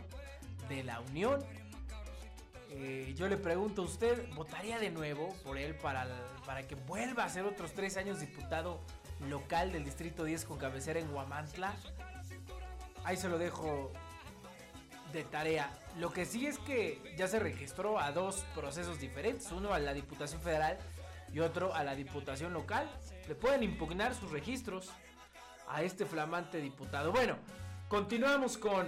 de 0.68 0.84
la 0.84 1.00
Unión. 1.00 1.44
Eh, 2.70 3.14
yo 3.16 3.30
le 3.30 3.38
pregunto 3.38 3.84
a 3.84 3.86
usted, 3.86 4.28
¿votaría 4.36 4.78
de 4.78 4.92
nuevo 4.92 5.30
por 5.44 5.58
él 5.58 5.76
para, 5.76 6.06
para 6.46 6.68
que 6.68 6.76
vuelva 6.76 7.24
a 7.24 7.30
ser 7.30 7.46
otros 7.46 7.74
tres 7.74 7.96
años 7.96 8.20
diputado 8.20 8.82
local 9.30 9.72
del 9.72 9.86
Distrito 9.86 10.26
10 10.26 10.44
con 10.44 10.58
cabecera 10.58 11.00
en 11.00 11.12
Huamantla? 11.14 11.74
Ahí 13.06 13.16
se 13.16 13.30
lo 13.30 13.38
dejo 13.38 13.92
de 15.14 15.24
tarea. 15.24 15.72
Lo 16.00 16.12
que 16.12 16.26
sí 16.26 16.48
es 16.48 16.58
que 16.60 17.14
ya 17.16 17.28
se 17.28 17.40
registró 17.40 18.00
a 18.00 18.12
dos 18.12 18.44
procesos 18.56 19.00
diferentes, 19.00 19.52
uno 19.52 19.74
a 19.74 19.80
la 19.80 19.94
Diputación 19.94 20.42
Federal 20.42 20.78
y 21.32 21.40
otro 21.40 21.74
a 21.74 21.84
la 21.84 21.96
Diputación 21.96 22.52
Local. 22.52 22.90
Le 23.28 23.36
pueden 23.36 23.64
impugnar 23.64 24.16
sus 24.16 24.32
registros 24.32 24.90
a 25.70 25.84
este 25.84 26.06
flamante 26.06 26.60
diputado. 26.60 27.12
Bueno, 27.12 27.38
continuamos 27.88 28.58
con, 28.58 28.88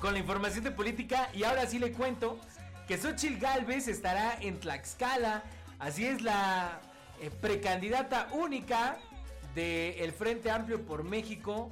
con 0.00 0.12
la 0.12 0.20
información 0.20 0.64
de 0.64 0.70
política 0.70 1.28
y 1.34 1.42
ahora 1.42 1.66
sí 1.66 1.78
le 1.78 1.92
cuento 1.92 2.38
que 2.86 2.96
Xochil 2.96 3.38
Galvez 3.38 3.88
estará 3.88 4.38
en 4.40 4.58
Tlaxcala. 4.58 5.42
Así 5.78 6.06
es 6.06 6.22
la 6.22 6.80
eh, 7.20 7.30
precandidata 7.30 8.28
única 8.32 8.98
del 9.54 10.12
Frente 10.12 10.50
Amplio 10.50 10.80
por 10.86 11.02
México 11.02 11.70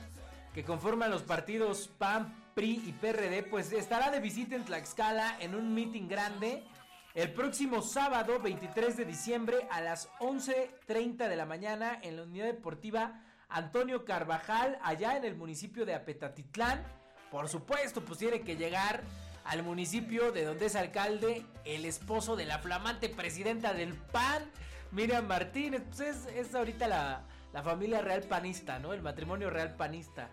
que 0.53 0.65
conforman 0.65 1.11
los 1.11 1.23
partidos 1.23 1.89
PAN, 1.99 2.35
PRI 2.57 2.83
y 2.87 2.93
PRD, 2.93 3.43
pues 3.43 3.71
estará 3.73 4.11
de 4.11 4.19
visita 4.19 4.57
en 4.57 4.65
Tlaxcala 4.65 5.37
en 5.41 5.55
un 5.55 5.75
meeting 5.75 6.09
grande 6.09 6.65
el 7.13 7.31
próximo 7.35 7.83
sábado 7.83 8.41
23 8.41 8.97
de 8.97 9.05
diciembre 9.05 9.69
a 9.71 9.83
las 9.83 10.09
11.30 10.21 11.29
de 11.29 11.37
la 11.37 11.45
mañana 11.45 11.99
en 12.01 12.17
la 12.17 12.23
unidad 12.23 12.47
deportiva 12.47 13.21
Antonio 13.51 14.07
Carvajal, 14.07 14.79
allá 14.83 15.19
en 15.19 15.27
el 15.27 15.37
municipio 15.37 15.85
de 15.85 15.95
Apetatitlán. 15.95 16.83
Por 17.31 17.51
supuesto, 17.51 18.01
pues 18.03 18.21
tiene 18.21 18.41
que 18.41 18.57
llegar 18.57 19.03
al 19.45 19.63
municipio 19.63 20.33
de 20.33 20.47
donde 20.47 20.65
es 20.65 20.77
alcalde 20.77 21.45
el 21.67 21.85
esposo 21.85 22.37
de 22.37 22.47
la 22.47 22.59
flamante 22.61 23.11
presidenta 23.11 23.75
del 23.75 23.93
PAN, 23.93 24.51
Miriam 24.93 25.27
Martínez. 25.27 25.83
Pues 25.89 26.01
es, 26.01 26.27
es 26.35 26.55
ahorita 26.55 26.89
la, 26.89 27.27
la 27.53 27.63
familia 27.63 28.01
real 28.01 28.23
panista, 28.23 28.79
¿no? 28.79 28.95
El 28.95 29.03
matrimonio 29.03 29.51
real 29.51 29.77
panista 29.77 30.31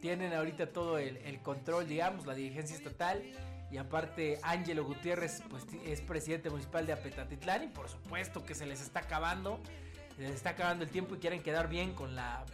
tienen 0.00 0.32
ahorita 0.32 0.72
todo 0.72 0.98
el, 0.98 1.40
control, 1.42 1.86
digamos, 1.86 2.26
la 2.26 2.34
dirigencia 2.34 2.76
estatal. 2.76 3.22
Y 3.70 3.76
aparte, 3.76 4.40
Ángelo 4.42 4.84
Gutiérrez 4.84 5.42
pues, 5.48 5.64
es 5.84 6.00
presidente 6.00 6.50
municipal 6.50 6.86
de 6.86 6.92
Apetatitlán. 6.92 7.64
Y 7.64 7.68
por 7.68 7.88
supuesto 7.88 8.44
que 8.44 8.54
se 8.54 8.66
les 8.66 8.80
está 8.80 9.00
acabando. 9.00 9.60
Se 10.16 10.22
les 10.22 10.32
está 10.32 10.50
acabando 10.50 10.84
el 10.84 10.90
tiempo 10.90 11.14
y 11.14 11.18
quieren 11.18 11.42
quedar 11.42 11.68
bien 11.68 11.94
con 11.94 12.14
la 12.16 12.44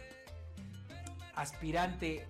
aspirante. 1.35 2.27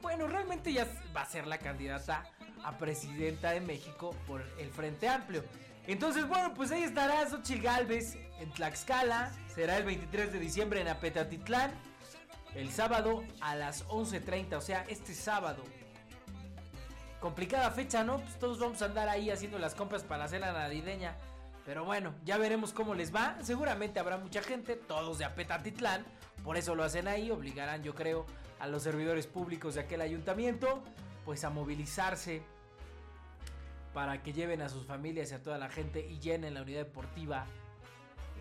Bueno, 0.00 0.26
realmente 0.26 0.72
ya 0.72 0.86
va 1.14 1.22
a 1.22 1.26
ser 1.26 1.46
la 1.46 1.58
candidata 1.58 2.24
a 2.64 2.78
presidenta 2.78 3.50
de 3.50 3.60
México 3.60 4.14
por 4.26 4.42
el 4.58 4.70
Frente 4.70 5.08
Amplio. 5.08 5.44
Entonces, 5.86 6.26
bueno, 6.26 6.54
pues 6.54 6.70
ahí 6.70 6.82
estará 6.82 7.28
Xochitl 7.28 7.62
Galvez 7.62 8.16
en 8.38 8.50
Tlaxcala. 8.52 9.32
Será 9.54 9.76
el 9.76 9.84
23 9.84 10.32
de 10.32 10.38
diciembre 10.38 10.80
en 10.80 10.88
Apetatitlán 10.88 11.72
el 12.54 12.70
sábado 12.70 13.22
a 13.40 13.54
las 13.54 13.86
11.30, 13.88 14.54
o 14.54 14.60
sea, 14.60 14.84
este 14.88 15.14
sábado. 15.14 15.62
Complicada 17.20 17.70
fecha, 17.70 18.02
¿no? 18.02 18.18
Pues 18.18 18.38
todos 18.38 18.58
vamos 18.58 18.80
a 18.82 18.86
andar 18.86 19.08
ahí 19.08 19.30
haciendo 19.30 19.58
las 19.58 19.74
compras 19.74 20.02
para 20.02 20.24
hacer 20.24 20.40
la 20.40 20.52
navideña. 20.52 21.16
Pero 21.66 21.84
bueno, 21.84 22.14
ya 22.24 22.38
veremos 22.38 22.72
cómo 22.72 22.94
les 22.94 23.14
va. 23.14 23.36
Seguramente 23.42 24.00
habrá 24.00 24.16
mucha 24.16 24.42
gente, 24.42 24.76
todos 24.76 25.18
de 25.18 25.26
Apetatitlán. 25.26 26.04
Por 26.42 26.56
eso 26.56 26.74
lo 26.74 26.82
hacen 26.82 27.08
ahí. 27.08 27.30
Obligarán, 27.30 27.82
yo 27.82 27.94
creo, 27.94 28.24
a 28.58 28.66
los 28.66 28.82
servidores 28.82 29.26
públicos 29.26 29.74
de 29.74 29.82
aquel 29.82 30.00
ayuntamiento, 30.00 30.82
pues 31.24 31.44
a 31.44 31.50
movilizarse 31.50 32.42
para 33.92 34.22
que 34.22 34.32
lleven 34.32 34.62
a 34.62 34.68
sus 34.68 34.86
familias 34.86 35.30
y 35.30 35.34
a 35.34 35.42
toda 35.42 35.58
la 35.58 35.68
gente 35.68 36.06
y 36.06 36.18
llenen 36.20 36.54
la 36.54 36.62
unidad 36.62 36.84
deportiva. 36.84 37.44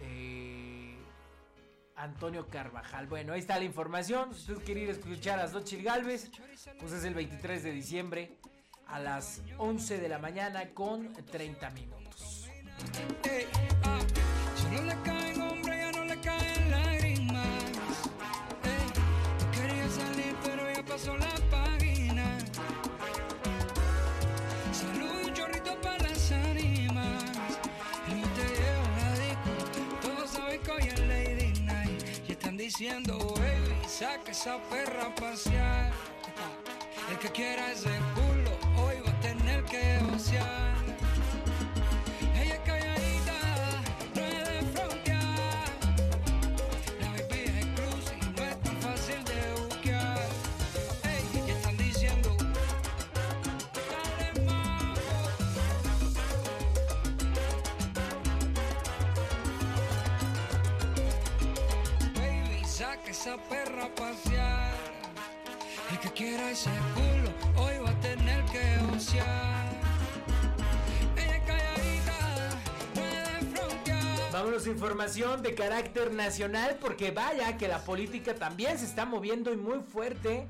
Eh, 0.02 0.79
Antonio 2.00 2.48
Carvajal. 2.48 3.08
Bueno, 3.08 3.34
ahí 3.34 3.40
está 3.40 3.58
la 3.58 3.66
información. 3.66 4.34
Si 4.34 4.52
usted 4.52 4.66
quiere 4.66 4.82
ir 4.82 4.90
a 4.90 4.94
escuchar 4.94 5.40
a 5.40 5.48
Xochitl 5.48 5.84
Galvez, 5.84 6.32
pues 6.80 6.94
es 6.94 7.04
el 7.04 7.14
23 7.14 7.64
de 7.64 7.72
diciembre 7.72 8.38
a 8.88 9.00
las 9.00 9.42
11 9.58 10.00
de 10.00 10.10
la 10.10 10.18
mañana 10.18 10.70
con 10.74 11.14
30 11.14 11.70
minutos. 11.72 12.48
Diciendo, 32.80 33.18
baby, 33.36 33.76
saca 33.86 34.32
esa 34.32 34.58
perra 34.70 35.14
a. 35.14 35.92
El 37.12 37.20
que 37.20 37.28
quiera 37.30 37.74
ese 37.74 37.90
culo, 38.16 38.52
hoy 38.82 38.96
va 39.06 39.12
a 39.12 39.20
tener 39.20 39.66
que 39.66 40.00
gocear. 40.10 40.79
Esa 63.20 63.36
perra 63.50 63.84
a. 63.84 64.72
El 65.92 66.00
que 66.00 66.10
quiera 66.12 66.52
ese 66.52 66.70
culo, 66.94 67.62
hoy 67.62 67.78
va 67.84 67.90
a 67.90 68.00
tener 68.00 68.46
que 68.46 68.96
osear. 68.96 69.68
Ella 71.18 71.36
es 71.36 71.44
calladita, 71.44 72.50
no 72.96 73.02
es 73.02 73.52
de 73.52 73.58
frontear. 73.58 74.32
Vámonos 74.32 74.68
información 74.68 75.42
de 75.42 75.54
carácter 75.54 76.14
nacional 76.14 76.78
porque 76.80 77.12
vaya 77.12 77.58
que 77.58 77.68
la 77.68 77.80
política 77.80 78.36
también 78.36 78.80
se 78.80 78.86
está 78.86 79.06
moviendo 79.06 79.52
y 79.52 79.58
muy 79.58 79.82
fuerte 79.82 80.48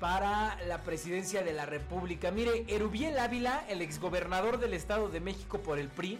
para 0.00 0.56
la 0.66 0.78
presidencia 0.78 1.42
de 1.42 1.52
la 1.52 1.66
República. 1.66 2.30
Mire, 2.30 2.64
Erubiel 2.66 3.18
Ávila, 3.18 3.66
el 3.68 3.82
exgobernador 3.82 4.58
del 4.58 4.72
Estado 4.72 5.10
de 5.10 5.20
México 5.20 5.60
por 5.60 5.78
el 5.78 5.88
PRI, 5.88 6.18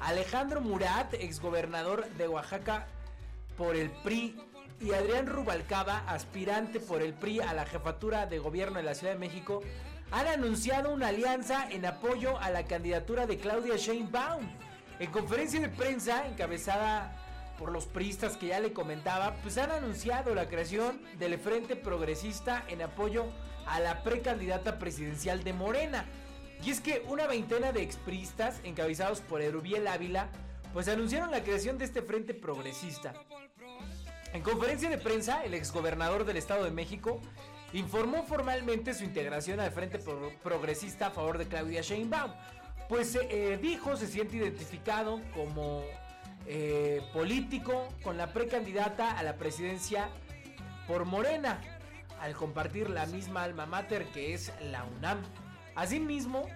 Alejandro 0.00 0.60
Murat, 0.60 1.14
exgobernador 1.14 2.08
de 2.14 2.26
Oaxaca 2.26 2.88
por 3.56 3.76
el 3.76 3.88
PRI, 4.02 4.34
y 4.82 4.92
Adrián 4.92 5.26
Rubalcaba, 5.26 6.02
aspirante 6.08 6.80
por 6.80 7.02
el 7.02 7.14
PRI 7.14 7.40
a 7.40 7.54
la 7.54 7.64
jefatura 7.64 8.26
de 8.26 8.38
gobierno 8.38 8.78
de 8.78 8.82
la 8.82 8.94
Ciudad 8.94 9.12
de 9.12 9.18
México, 9.18 9.62
han 10.10 10.26
anunciado 10.26 10.92
una 10.92 11.08
alianza 11.08 11.70
en 11.70 11.86
apoyo 11.86 12.38
a 12.38 12.50
la 12.50 12.64
candidatura 12.64 13.26
de 13.26 13.38
Claudia 13.38 13.76
Sheinbaum. 13.76 14.44
En 14.98 15.10
conferencia 15.10 15.60
de 15.60 15.68
prensa 15.68 16.26
encabezada 16.26 17.16
por 17.58 17.70
los 17.70 17.86
priistas 17.86 18.36
que 18.36 18.48
ya 18.48 18.60
le 18.60 18.72
comentaba, 18.72 19.34
pues 19.42 19.56
han 19.56 19.70
anunciado 19.70 20.34
la 20.34 20.48
creación 20.48 21.00
del 21.18 21.38
Frente 21.38 21.76
Progresista 21.76 22.64
en 22.68 22.82
apoyo 22.82 23.26
a 23.66 23.78
la 23.78 24.02
precandidata 24.02 24.78
presidencial 24.78 25.44
de 25.44 25.52
Morena. 25.52 26.06
Y 26.64 26.70
es 26.70 26.80
que 26.80 27.04
una 27.08 27.26
veintena 27.26 27.72
de 27.72 27.82
expristas, 27.82 28.60
encabezados 28.64 29.20
por 29.20 29.42
Erubiel 29.42 29.86
Ávila, 29.86 30.28
pues 30.72 30.88
anunciaron 30.88 31.30
la 31.30 31.42
creación 31.42 31.78
de 31.78 31.84
este 31.84 32.02
Frente 32.02 32.34
Progresista. 32.34 33.14
En 34.32 34.42
conferencia 34.42 34.88
de 34.88 34.98
prensa, 34.98 35.44
el 35.44 35.54
exgobernador 35.54 36.24
del 36.24 36.36
Estado 36.38 36.64
de 36.64 36.70
México 36.70 37.20
informó 37.74 38.22
formalmente 38.24 38.94
su 38.94 39.04
integración 39.04 39.60
al 39.60 39.70
Frente 39.72 39.98
Pro- 39.98 40.32
Progresista 40.42 41.08
a 41.08 41.10
favor 41.10 41.38
de 41.38 41.46
Claudia 41.46 41.82
Sheinbaum. 41.82 42.32
Pues 42.88 43.14
eh, 43.16 43.58
dijo 43.60 43.96
se 43.96 44.06
siente 44.06 44.36
identificado 44.36 45.20
como 45.34 45.82
eh, 46.46 47.02
político 47.12 47.88
con 48.02 48.16
la 48.16 48.32
precandidata 48.32 49.16
a 49.18 49.22
la 49.22 49.36
presidencia 49.36 50.08
por 50.88 51.04
Morena, 51.04 51.60
al 52.20 52.34
compartir 52.34 52.90
la 52.90 53.06
misma 53.06 53.44
alma 53.44 53.66
mater 53.66 54.06
que 54.06 54.34
es 54.34 54.52
la 54.62 54.84
UNAM. 54.84 55.20
Asimismo, 55.74 56.46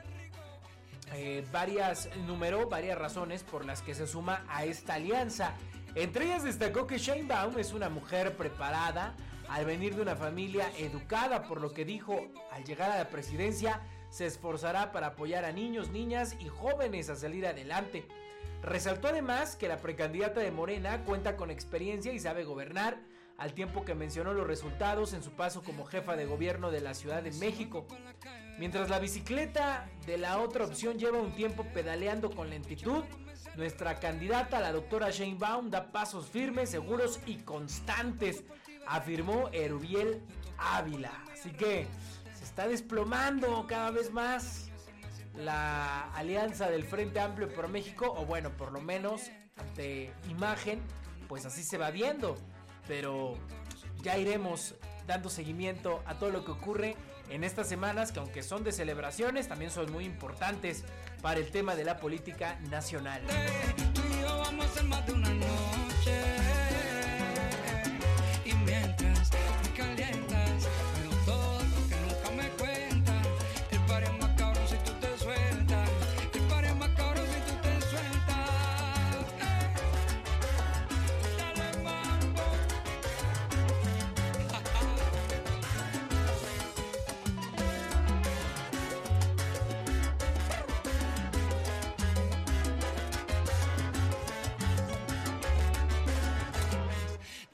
eh, 1.13 1.47
varias, 1.53 2.09
numeró 2.27 2.69
varias 2.69 2.99
razones 2.99 3.43
por 3.45 3.65
las 3.65 3.83
que 3.83 3.95
se 3.95 4.07
suma 4.07 4.45
a 4.49 4.65
esta 4.65 4.95
alianza. 4.95 5.55
Entre 5.97 6.27
ellas 6.27 6.45
destacó 6.45 6.87
que 6.87 6.99
Sheinbaum 6.99 7.59
es 7.59 7.73
una 7.73 7.89
mujer 7.89 8.37
preparada 8.37 9.15
al 9.49 9.65
venir 9.65 9.97
de 9.97 10.03
una 10.03 10.15
familia 10.15 10.71
educada, 10.77 11.45
por 11.45 11.59
lo 11.59 11.73
que 11.73 11.87
dijo, 11.87 12.29
al 12.53 12.65
llegar 12.65 12.91
a 12.91 12.99
la 12.99 13.09
presidencia 13.09 13.81
se 14.11 14.27
esforzará 14.27 14.93
para 14.93 15.09
apoyar 15.09 15.47
a 15.47 15.53
niños, 15.53 15.89
niñas 15.89 16.37
y 16.39 16.49
jóvenes 16.49 17.09
a 17.09 17.17
salir 17.17 17.47
adelante. 17.47 18.07
Resaltó 18.63 19.09
además 19.09 19.57
que 19.57 19.69
la 19.69 19.79
precandidata 19.79 20.41
de 20.41 20.51
Morena 20.51 21.03
cuenta 21.05 21.35
con 21.35 21.51
experiencia 21.51 22.13
y 22.13 22.21
sabe 22.21 22.45
gobernar, 22.45 22.99
al 23.39 23.55
tiempo 23.55 23.87
que 23.87 23.95
mencionó 23.95 24.35
los 24.35 24.47
resultados 24.47 25.15
en 25.15 25.23
su 25.23 25.31
paso 25.31 25.63
como 25.63 25.87
jefa 25.87 26.15
de 26.15 26.27
gobierno 26.27 26.71
de 26.71 26.83
la 26.83 26.93
Ciudad 26.93 27.23
de 27.23 27.33
México. 27.33 27.87
Mientras 28.59 28.91
la 28.91 28.99
bicicleta 28.99 29.89
de 30.07 30.19
la 30.19 30.41
otra 30.41 30.65
opción 30.65 30.99
lleva 30.99 31.19
un 31.19 31.33
tiempo 31.33 31.65
pedaleando 31.73 32.31
con 32.31 32.51
lentitud, 32.51 33.03
nuestra 33.57 33.99
candidata, 33.99 34.61
la 34.61 34.73
doctora 34.73 35.11
Sheinbaum, 35.11 35.71
da 35.71 35.93
pasos 35.93 36.27
firmes, 36.27 36.71
seguros 36.71 37.21
y 37.27 37.37
constantes, 37.37 38.45
afirmó 38.87 39.49
Erubiel 39.53 40.23
Ávila. 40.59 41.13
Así 41.33 41.51
que 41.51 41.87
se 42.35 42.45
está 42.45 42.69
desplomando 42.69 43.67
cada 43.67 43.91
vez 43.91 44.13
más 44.13 44.71
la 45.35 46.13
alianza 46.13 46.71
del 46.71 46.85
Frente 46.85 47.21
Amplio 47.21 47.49
por 47.49 47.69
México, 47.69 48.13
o 48.17 48.25
bueno, 48.25 48.51
por 48.51 48.73
lo 48.73 48.81
menos 48.81 49.31
ante 49.57 50.13
imagen, 50.29 50.81
pues 51.29 51.47
así 51.47 51.63
se 51.63 51.79
va 51.79 51.91
viendo. 51.91 52.37
Pero 52.87 53.35
ya 54.03 54.17
iremos 54.17 54.75
dando 55.07 55.29
seguimiento 55.29 56.03
a 56.07 56.15
todo 56.15 56.31
lo 56.31 56.45
que 56.45 56.53
ocurre 56.53 56.97
en 57.31 57.45
estas 57.45 57.69
semanas, 57.69 58.13
que 58.13 58.21
aunque 58.21 58.43
son 58.43 58.65
de 58.65 58.73
celebraciones, 58.73 59.49
también 59.49 59.71
son 59.71 59.91
muy 59.93 60.05
importantes 60.05 60.85
para 61.23 61.41
el 61.41 61.51
tema 61.51 61.75
de 61.75 61.85
la 61.85 61.99
política 61.99 62.59
nacional. 62.71 63.23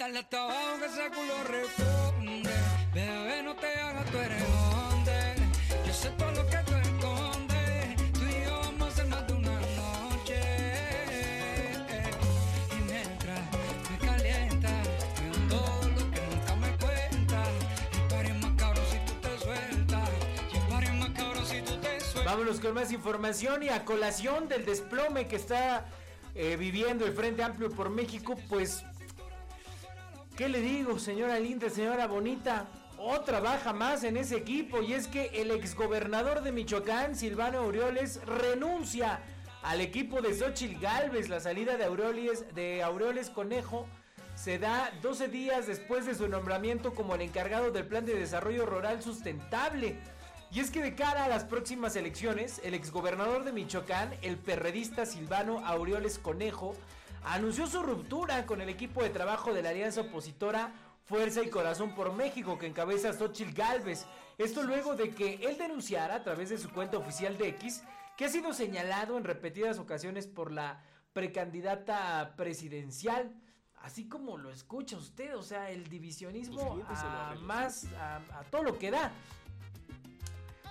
Dale 0.03 0.19
hasta 0.19 0.43
abajo 0.43 0.81
que 0.81 0.87
ese 0.87 1.11
culo 1.11 1.45
responde. 1.45 2.51
Bebé, 2.93 3.43
no 3.45 3.55
te 3.55 3.69
hagas, 3.69 4.05
tú 4.11 4.19
eres 4.19 4.43
hombre. 4.43 5.37
Yo 5.87 5.95
sé 5.95 6.11
todo 6.19 6.33
lo 6.33 6.45
que 6.45 6.57
tú 6.57 6.75
escondes. 6.75 8.13
Tú 8.13 8.27
y 8.27 8.45
yo 8.45 8.59
vamos 8.65 8.83
a 8.83 8.87
hacer 8.89 9.07
más 9.07 9.25
de 9.29 9.33
una 9.33 9.61
noche. 9.61 10.41
Y 12.73 12.83
mientras 12.91 13.41
me 13.93 13.99
calienta, 14.05 14.71
veo 15.21 15.49
todo 15.49 15.89
lo 15.91 16.11
que 16.11 16.21
nunca 16.21 16.57
me 16.57 16.77
cuentas. 16.79 17.49
El 17.93 18.09
par 18.09 18.27
es 18.27 18.37
más 18.43 18.53
cabrón 18.57 18.87
si 18.91 18.99
tú 19.07 19.13
te 19.21 19.39
sueltas. 19.39 20.09
Y 20.53 20.57
el 20.57 20.63
par 20.65 20.93
más 20.95 21.11
cabrón 21.11 21.47
si 21.47 21.63
tú 21.63 21.77
te 21.77 22.01
sueltas. 22.01 22.25
Vámonos 22.25 22.59
con 22.59 22.75
más 22.75 22.91
información 22.91 23.63
y 23.63 23.69
a 23.69 23.85
colación 23.85 24.49
del 24.49 24.65
desplome 24.65 25.29
que 25.29 25.37
está 25.37 25.87
eh, 26.35 26.57
viviendo 26.57 27.07
el 27.07 27.13
Frente 27.13 27.45
Amplio 27.45 27.71
por 27.71 27.89
México, 27.89 28.37
pues, 28.49 28.83
¿qué 30.37 30.49
le 30.49 30.61
digo, 30.61 30.99
señora 30.99 31.39
linda, 31.39 31.69
señora 31.71 32.07
bonita? 32.07 32.67
Otra 32.99 33.41
baja 33.41 33.73
más 33.73 34.05
en 34.05 34.17
ese 34.17 34.37
equipo 34.37 34.83
y 34.83 34.93
es 34.93 35.09
que 35.09 35.31
el 35.35 35.51
exgobernador 35.51 36.43
de 36.43 36.53
Michoacán, 36.53 37.17
Silvano 37.17 37.59
Aureoles, 37.59 38.25
renuncia 38.25 39.21
al 39.63 39.81
equipo 39.81 40.23
de 40.23 40.35
Xochil 40.35 40.79
Gálvez. 40.79 41.29
La 41.29 41.41
salida 41.41 41.77
de 41.77 41.85
Aureoles, 41.85 42.55
de 42.55 42.83
Aureoles 42.83 43.29
Conejo 43.29 43.87
se 44.35 44.59
da 44.59 44.93
12 45.03 45.29
días 45.29 45.67
después 45.67 46.07
de 46.07 46.15
su 46.15 46.29
nombramiento 46.29 46.95
como 46.95 47.15
el 47.15 47.23
encargado 47.23 47.71
del 47.71 47.87
Plan 47.87 48.07
de 48.07 48.15
Desarrollo 48.15 48.67
Rural 48.67 49.03
Sustentable. 49.03 49.99
Y 50.53 50.61
es 50.61 50.71
que 50.71 50.83
de 50.83 50.95
cara 50.95 51.25
a 51.25 51.29
las 51.29 51.45
próximas 51.45 51.97
elecciones, 51.97 52.61
el 52.63 52.75
exgobernador 52.75 53.45
de 53.45 53.53
Michoacán, 53.53 54.15
el 54.23 54.37
perredista 54.37 55.07
Silvano 55.07 55.67
Aureoles 55.67 56.19
Conejo, 56.19 56.77
anunció 57.25 57.67
su 57.67 57.83
ruptura 57.83 58.47
con 58.47 58.61
el 58.61 58.69
equipo 58.69 59.03
de 59.03 59.11
trabajo 59.11 59.53
de 59.53 59.63
la 59.63 59.71
alianza 59.71 60.03
opositora 60.03 60.73
Fuerza 61.05 61.43
y 61.43 61.51
Corazón 61.51 61.95
por 61.95 62.13
México 62.15 62.59
que 62.59 62.67
encabeza 62.67 63.13
Xochitl 63.13 63.53
Galvez. 63.53 64.07
Esto 64.39 64.63
luego 64.63 64.95
de 64.95 65.11
que 65.11 65.35
él 65.35 65.59
denunciara 65.59 66.17
a 66.17 66.23
través 66.23 66.51
de 66.51 66.59
su 66.59 66.71
cuenta 66.71 66.99
oficial 66.99 67.37
de 67.37 67.49
X 67.49 67.83
que 68.17 68.27
ha 68.27 68.29
sido 68.29 68.53
señalado 68.53 69.19
en 69.19 69.25
repetidas 69.25 69.79
ocasiones 69.79 70.27
por 70.27 70.53
la 70.53 70.83
precandidata 71.13 72.35
presidencial. 72.37 73.35
Así 73.83 74.09
como 74.09 74.39
lo 74.39 74.51
escucha 74.51 74.97
usted, 74.97 75.37
o 75.37 75.43
sea, 75.43 75.71
el 75.71 75.89
divisionismo 75.89 76.81
a 76.89 77.35
más 77.43 77.87
a, 77.99 78.17
a 78.17 78.45
todo 78.45 78.63
lo 78.63 78.79
que 78.79 78.93
da. 78.93 79.11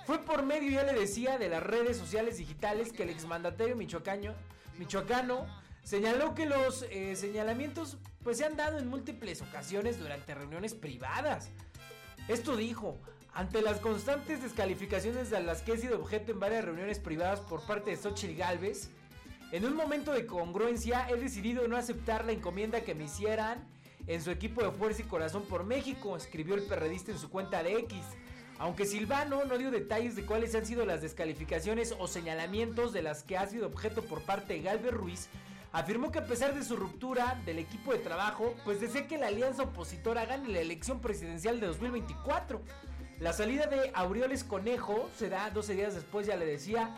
Fue 0.05 0.19
por 0.19 0.43
medio, 0.43 0.71
ya 0.71 0.83
le 0.83 0.93
decía, 0.93 1.37
de 1.37 1.49
las 1.49 1.61
redes 1.61 1.97
sociales 1.97 2.37
digitales 2.37 2.93
que 2.93 3.03
el 3.03 3.09
exmandatario 3.09 3.75
michoacano, 3.75 4.33
michoacano 4.79 5.45
señaló 5.83 6.35
que 6.35 6.45
los 6.45 6.83
eh, 6.89 7.15
señalamientos 7.15 7.97
pues 8.23 8.37
se 8.37 8.45
han 8.45 8.55
dado 8.55 8.77
en 8.77 8.87
múltiples 8.87 9.41
ocasiones 9.41 9.99
durante 9.99 10.33
reuniones 10.35 10.73
privadas. 10.73 11.49
Esto 12.27 12.55
dijo, 12.55 12.97
ante 13.33 13.61
las 13.61 13.79
constantes 13.79 14.43
descalificaciones 14.43 15.29
de 15.29 15.41
las 15.41 15.61
que 15.61 15.73
he 15.73 15.77
sido 15.77 15.99
objeto 15.99 16.31
en 16.31 16.39
varias 16.39 16.65
reuniones 16.65 16.99
privadas 16.99 17.39
por 17.39 17.65
parte 17.65 17.91
de 17.91 17.97
Xochitl 17.97 18.37
Galvez, 18.37 18.89
en 19.51 19.65
un 19.65 19.75
momento 19.75 20.13
de 20.13 20.25
congruencia 20.25 21.09
he 21.09 21.15
decidido 21.15 21.67
no 21.67 21.75
aceptar 21.75 22.25
la 22.25 22.31
encomienda 22.31 22.81
que 22.81 22.95
me 22.95 23.05
hicieran 23.05 23.67
en 24.07 24.21
su 24.21 24.31
equipo 24.31 24.63
de 24.63 24.71
Fuerza 24.71 25.01
y 25.01 25.05
Corazón 25.05 25.43
por 25.43 25.63
México, 25.65 26.15
escribió 26.15 26.55
el 26.55 26.63
perredista 26.63 27.11
en 27.11 27.19
su 27.19 27.29
cuenta 27.29 27.61
de 27.63 27.77
X. 27.79 27.99
Aunque 28.59 28.85
Silvano 28.85 29.43
no 29.45 29.57
dio 29.57 29.71
detalles 29.71 30.15
de 30.15 30.25
cuáles 30.25 30.53
han 30.55 30.65
sido 30.65 30.85
las 30.85 31.01
descalificaciones 31.01 31.95
o 31.97 32.07
señalamientos 32.07 32.93
de 32.93 33.01
las 33.01 33.23
que 33.23 33.37
ha 33.37 33.47
sido 33.47 33.67
objeto 33.67 34.03
por 34.03 34.21
parte 34.21 34.53
de 34.53 34.61
Galvez 34.61 34.93
Ruiz, 34.93 35.29
afirmó 35.71 36.11
que 36.11 36.19
a 36.19 36.25
pesar 36.25 36.53
de 36.53 36.63
su 36.63 36.75
ruptura 36.75 37.41
del 37.45 37.59
equipo 37.59 37.93
de 37.93 37.99
trabajo, 37.99 38.53
pues 38.63 38.81
desea 38.81 39.07
que 39.07 39.17
la 39.17 39.27
alianza 39.27 39.63
opositora 39.63 40.25
gane 40.25 40.49
la 40.49 40.59
elección 40.59 40.99
presidencial 40.99 41.59
de 41.59 41.67
2024. 41.67 42.61
La 43.19 43.33
salida 43.33 43.67
de 43.67 43.91
Aureoles 43.93 44.43
Conejo 44.43 45.09
se 45.17 45.29
da 45.29 45.49
12 45.49 45.75
días 45.75 45.93
después, 45.93 46.27
ya 46.27 46.35
le 46.35 46.45
decía, 46.45 46.89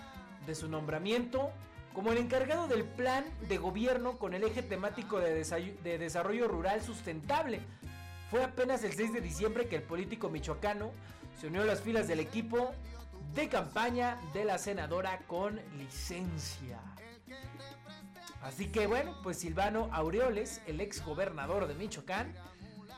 de 0.46 0.56
su 0.56 0.68
nombramiento 0.68 1.52
como 1.94 2.12
el 2.12 2.18
encargado 2.18 2.68
del 2.68 2.84
plan 2.84 3.24
de 3.48 3.58
gobierno 3.58 4.18
con 4.18 4.34
el 4.34 4.44
eje 4.44 4.64
temático 4.64 5.20
de, 5.20 5.34
de 5.84 5.98
desarrollo 5.98 6.48
rural 6.48 6.82
sustentable. 6.82 7.60
Fue 8.32 8.44
apenas 8.44 8.84
el 8.84 8.94
6 8.94 9.14
de 9.14 9.22
diciembre 9.22 9.68
que 9.68 9.76
el 9.76 9.84
político 9.84 10.30
michoacano 10.30 10.92
se 11.40 11.48
unió 11.48 11.62
a 11.62 11.66
las 11.66 11.82
filas 11.82 12.08
del 12.08 12.20
equipo 12.20 12.74
de 13.36 13.48
campaña 13.48 14.18
de 14.34 14.46
la 14.46 14.58
senadora 14.58 15.20
con 15.28 15.60
licencia. 15.78 16.80
Así 18.44 18.68
que 18.68 18.88
bueno, 18.88 19.16
pues 19.24 19.38
Silvano 19.38 19.90
Aureoles, 19.94 20.62
el 20.68 20.82
ex 20.82 21.04
gobernador 21.04 21.66
de 21.66 21.76
Michoacán, 21.76 22.34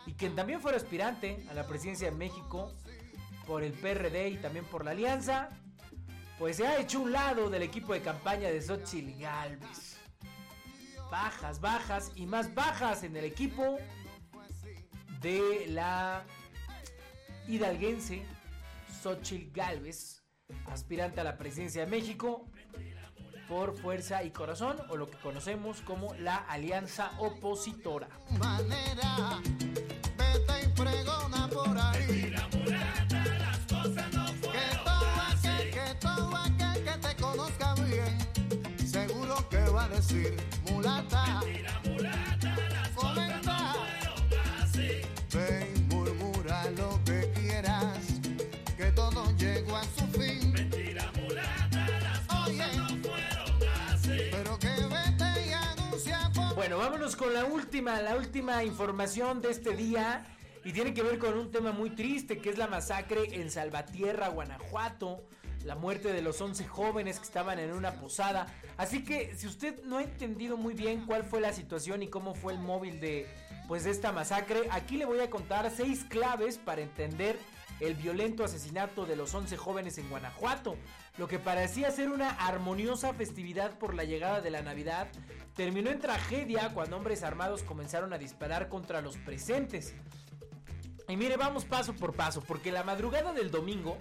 y 0.08 0.14
quien 0.14 0.36
también 0.36 0.60
fue 0.60 0.76
aspirante 0.76 1.46
a 1.50 1.54
la 1.54 1.68
presidencia 1.68 2.10
de 2.10 2.18
México 2.18 2.74
por 3.46 3.64
el 3.64 3.74
PRD 3.74 4.30
y 4.30 4.38
también 4.38 4.66
por 4.66 4.84
la 4.84 4.92
Alianza, 4.92 5.50
pues 6.40 6.58
se 6.58 6.68
ha 6.68 6.80
hecho 6.80 7.00
un 7.00 7.12
lado 7.12 7.50
del 7.50 7.62
equipo 7.62 7.94
de 7.94 8.02
campaña 8.02 8.50
de 8.50 8.60
Xochitl 8.60 9.20
Galvez. 9.20 9.98
Bajas, 11.12 11.62
bajas 11.62 12.12
y 12.16 12.26
más 12.26 12.54
bajas 12.54 13.04
en 13.04 13.16
el 13.16 13.26
equipo 13.26 13.78
de 15.22 15.68
la 15.70 16.24
hidalguense 17.48 18.26
Xochitl 19.02 19.52
Galvez, 19.54 20.24
aspirante 20.66 21.22
a 21.22 21.24
la 21.24 21.38
presidencia 21.38 21.86
de 21.86 21.92
México 21.92 22.50
por 23.48 23.78
fuerza 23.78 24.24
y 24.24 24.32
corazón, 24.32 24.78
o 24.90 24.98
lo 24.98 25.10
que 25.10 25.18
conocemos 25.18 25.82
como 25.82 26.14
la 26.16 26.38
alianza 26.38 27.12
opositora. 27.20 28.08
Manera, 28.38 29.42
vete 30.18 30.64
y 30.64 30.68
pregona 30.70 31.48
por 31.50 31.78
ahí. 31.78 32.34
seguro 38.96 39.50
que 39.50 39.58
va 39.70 39.86
a 39.86 39.90
decir 39.90 40.38
mulata. 40.72 41.42
Mentira, 41.42 41.82
mulata, 41.84 41.85
con 57.14 57.36
la 57.36 57.46
última, 57.46 58.02
la 58.02 58.16
última 58.18 58.64
información 58.64 59.40
de 59.40 59.52
este 59.52 59.76
día. 59.76 60.26
Y 60.64 60.74
tiene 60.74 60.96
que 60.96 61.04
ver 61.04 61.20
con 61.20 61.38
un 61.38 61.52
tema 61.52 61.72
muy 61.72 61.92
triste, 61.92 62.40
que 62.40 62.50
es 62.50 62.58
la 62.58 62.66
masacre 62.66 63.40
en 63.40 63.52
Salvatierra, 63.52 64.30
Guanajuato. 64.30 65.24
La 65.66 65.76
muerte 65.76 66.12
de 66.12 66.24
los 66.24 66.42
11 66.42 66.66
jóvenes 66.66 67.20
que 67.20 67.26
estaban 67.26 67.60
en 67.60 67.74
una 67.74 67.94
posada. 68.00 68.48
Así 68.78 69.04
que 69.04 69.36
si 69.36 69.46
usted 69.46 69.84
no 69.84 69.98
ha 69.98 70.04
entendido 70.04 70.58
muy 70.58 70.74
bien 70.74 71.06
cuál 71.06 71.24
fue 71.24 71.42
la 71.42 71.54
situación 71.54 72.02
y 72.02 72.08
cómo 72.08 72.34
fue 72.34 72.54
el 72.54 72.60
móvil 72.60 73.00
de 73.00 73.28
pues 73.68 73.84
de 73.84 73.92
esta 73.92 74.12
masacre, 74.12 74.68
aquí 74.72 74.98
le 74.98 75.06
voy 75.06 75.20
a 75.20 75.30
contar 75.30 75.72
seis 75.76 76.06
claves 76.08 76.58
para 76.58 76.82
entender 76.82 77.38
el 77.80 77.96
violento 77.96 78.44
asesinato 78.44 79.06
de 79.06 79.16
los 79.16 79.34
11 79.34 79.58
jóvenes 79.58 79.98
en 79.98 80.10
Guanajuato. 80.10 80.76
Lo 81.18 81.28
que 81.28 81.40
parecía 81.40 81.92
ser 81.92 82.10
una 82.10 82.30
armoniosa 82.30 83.14
festividad 83.14 83.78
por 83.78 83.94
la 83.94 84.04
llegada 84.04 84.42
de 84.42 84.52
la 84.52 84.62
Navidad 84.62 85.08
terminó 85.56 85.90
en 85.90 86.00
tragedia 86.00 86.74
cuando 86.74 86.98
hombres 86.98 87.24
armados 87.24 87.64
comenzaron 87.64 88.14
a 88.14 88.18
disparar 88.18 88.70
contra 88.70 89.02
los 89.02 89.18
presentes. 89.18 89.96
Y 91.08 91.18
mire, 91.18 91.38
vamos 91.38 91.66
paso 91.66 91.94
por 91.94 92.14
paso, 92.14 92.42
porque 92.42 92.72
la 92.72 92.84
madrugada 92.84 93.32
del 93.32 93.52
domingo, 93.52 93.98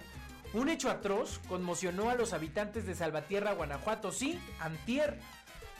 un 0.53 0.69
hecho 0.69 0.89
atroz 0.89 1.39
conmocionó 1.47 2.09
a 2.09 2.15
los 2.15 2.33
habitantes 2.33 2.85
de 2.85 2.95
Salvatierra, 2.95 3.53
Guanajuato, 3.53 4.11
sí, 4.11 4.39
antier, 4.59 5.19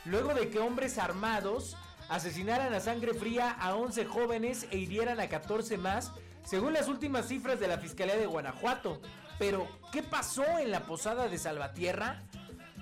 luego 0.04 0.34
de 0.34 0.48
que 0.50 0.60
hombres 0.60 0.98
armados 0.98 1.76
asesinaran 2.08 2.72
a 2.72 2.80
sangre 2.80 3.14
fría 3.14 3.50
a 3.50 3.74
11 3.74 4.04
jóvenes 4.04 4.68
e 4.70 4.78
hirieran 4.78 5.18
a 5.18 5.28
14 5.28 5.76
más, 5.78 6.12
según 6.46 6.72
las 6.72 6.88
últimas 6.88 7.26
cifras 7.26 7.58
de 7.58 7.68
la 7.68 7.78
Fiscalía 7.78 8.16
de 8.16 8.26
Guanajuato. 8.26 9.02
Pero, 9.38 9.68
¿qué 9.92 10.02
pasó 10.02 10.58
en 10.58 10.70
la 10.70 10.86
posada 10.86 11.28
de 11.28 11.38
Salvatierra? 11.38 12.22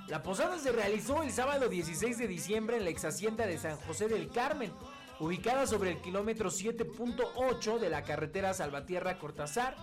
La 0.06 0.22
posada 0.22 0.58
se 0.58 0.70
realizó 0.70 1.22
el 1.22 1.32
sábado 1.32 1.68
16 1.68 2.18
de 2.18 2.28
diciembre 2.28 2.76
en 2.76 2.84
la 2.84 2.90
ex 2.90 3.06
hacienda 3.06 3.46
de 3.46 3.56
San 3.56 3.76
José 3.78 4.06
del 4.06 4.28
Carmen, 4.28 4.70
ubicada 5.18 5.66
sobre 5.66 5.92
el 5.92 6.02
kilómetro 6.02 6.50
7.8 6.50 7.78
de 7.78 7.88
la 7.88 8.02
carretera 8.02 8.52
Salvatierra 8.52 9.18
Cortázar. 9.18 9.74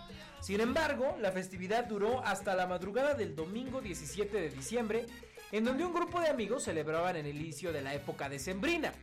Sin 0.41 0.61
embargo, 0.61 1.17
la 1.19 1.31
festividad 1.31 1.85
duró 1.85 2.23
hasta 2.23 2.55
la 2.55 2.67
madrugada 2.67 3.15
del 3.15 3.35
domingo 3.35 3.81
17 3.81 4.39
de 4.39 4.49
diciembre, 4.51 5.07
en 5.51 5.65
donde 5.65 5.83
un 5.83 5.93
grupo 5.93 6.21
de 6.21 6.29
amigos 6.29 6.63
celebraban 6.63 7.15
el 7.15 7.27
inicio 7.27 7.73
de 7.73 7.81
la 7.81 7.95
época 7.95 8.29
decembrina. 8.29 8.93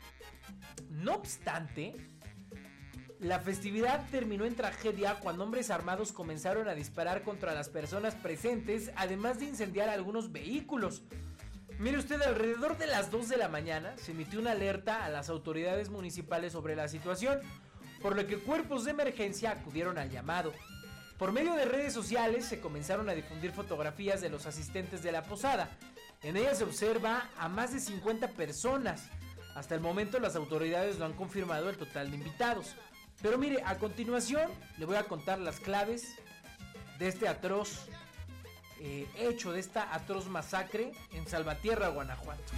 No 0.89 1.17
obstante, 1.17 1.97
la 3.21 3.41
festividad 3.41 4.07
terminó 4.11 4.45
en 4.45 4.55
tragedia 4.55 5.17
cuando 5.21 5.43
hombres 5.43 5.71
armados 5.71 6.13
comenzaron 6.13 6.69
a 6.69 6.75
disparar 6.75 7.23
contra 7.23 7.53
las 7.53 7.69
personas 7.69 8.15
presentes, 8.15 8.93
además 8.95 9.41
de 9.41 9.47
incendiar 9.47 9.89
algunos 9.89 10.31
vehículos. 10.31 11.03
Mire 11.81 11.99
usted, 11.99 12.23
alrededor 12.23 12.79
de 12.79 12.87
las 12.87 13.11
2 13.11 13.29
de 13.29 13.37
la 13.37 13.49
mañana 13.49 13.97
se 13.97 14.13
emitió 14.13 14.39
una 14.39 14.53
alerta 14.53 15.05
a 15.05 15.09
las 15.09 15.29
autoridades 15.31 15.91
municipales 15.91 16.53
sobre 16.53 16.77
la 16.77 16.87
situación, 16.87 17.41
por 18.01 18.15
lo 18.15 18.25
que 18.27 18.39
cuerpos 18.39 18.85
de 18.85 18.93
emergencia 18.93 19.51
acudieron 19.51 19.99
al 19.99 20.11
llamado. 20.11 20.53
Por 21.19 21.33
medio 21.33 21.55
de 21.55 21.65
redes 21.65 21.93
sociales 21.93 22.45
se 22.45 22.61
comenzaron 22.61 23.09
a 23.09 23.15
difundir 23.15 23.51
fotografías 23.51 24.21
de 24.21 24.29
los 24.29 24.47
asistentes 24.47 25.03
de 25.03 25.11
la 25.11 25.25
posada. 25.25 25.69
En 26.23 26.37
ellas 26.37 26.59
se 26.59 26.65
observa 26.65 27.29
a 27.37 27.49
más 27.49 27.73
de 27.73 27.81
50 27.81 28.29
personas. 28.29 29.09
Hasta 29.57 29.75
el 29.75 29.81
momento 29.81 30.21
las 30.21 30.37
autoridades 30.37 31.01
no 31.01 31.07
han 31.07 31.15
confirmado 31.15 31.69
el 31.69 31.77
total 31.77 32.11
de 32.11 32.17
invitados. 32.17 32.77
Pero 33.21 33.39
mire, 33.39 33.63
a 33.65 33.77
continuación 33.79 34.51
le 34.77 34.85
voy 34.85 34.97
a 34.97 35.05
contar 35.05 35.39
las 35.39 35.59
claves 35.61 36.15
de 36.99 37.09
este 37.09 37.29
atroz 37.29 37.89
eh, 38.81 39.09
hecho 39.19 39.53
de 39.53 39.59
esta 39.61 39.93
atroz 39.93 40.27
masacre 40.29 40.93
en 41.13 41.27
Salvatierra, 41.27 41.89
Guanajuato. 41.89 42.53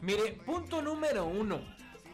Mire, 0.00 0.32
punto 0.44 0.80
número 0.80 1.26
uno. 1.26 1.60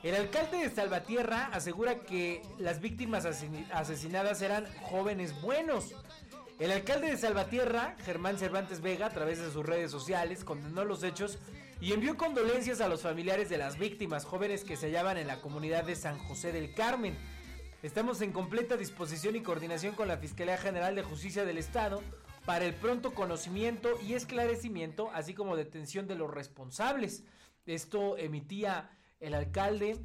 El 0.03 0.17
alcalde 0.17 0.59
de 0.59 0.71
Salvatierra 0.71 1.49
asegura 1.53 2.01
que 2.01 2.43
las 2.59 2.81
víctimas 2.81 3.25
asesinadas 3.25 4.43
eran 4.43 4.67
jóvenes 4.83 5.41
buenos. 5.43 5.95
El 6.59 6.73
alcalde 6.73 7.11
de 7.11 7.17
Salvatierra, 7.17 7.95
Germán 8.05 8.37
Cervantes 8.37 8.81
Vega, 8.81 9.07
a 9.07 9.11
través 9.11 9.39
de 9.39 9.53
sus 9.53 9.65
redes 9.65 9.93
sociales, 9.93 10.43
condenó 10.43 10.85
los 10.85 11.05
hechos 11.05 11.39
y 11.81 11.93
envió 11.93 12.17
condolencias 12.17 12.81
a 12.81 12.89
los 12.89 13.03
familiares 13.03 13.49
de 13.49 13.59
las 13.59 13.79
víctimas, 13.79 14.25
jóvenes 14.25 14.65
que 14.65 14.77
se 14.77 14.87
hallaban 14.87 15.19
en 15.19 15.29
la 15.29 15.41
comunidad 15.41 15.85
de 15.85 15.95
San 15.95 16.19
José 16.19 16.51
del 16.51 16.75
Carmen. 16.75 17.17
Estamos 17.85 18.21
en 18.23 18.33
completa 18.33 18.77
disposición 18.77 19.37
y 19.37 19.41
coordinación 19.41 19.95
con 19.95 20.09
la 20.09 20.17
Fiscalía 20.17 20.59
General 20.59 20.95
de 20.97 21.03
Justicia 21.03 21.45
del 21.45 21.59
Estado 21.59 22.03
para 22.45 22.65
el 22.65 22.75
pronto 22.75 23.15
conocimiento 23.15 23.91
y 24.07 24.15
esclarecimiento, 24.15 25.11
así 25.13 25.35
como 25.35 25.57
detención 25.57 26.07
de 26.07 26.17
los 26.17 26.31
responsables. 26.31 27.25
Esto 27.67 28.17
emitía 28.17 28.91
el 29.21 29.35
alcalde 29.35 29.99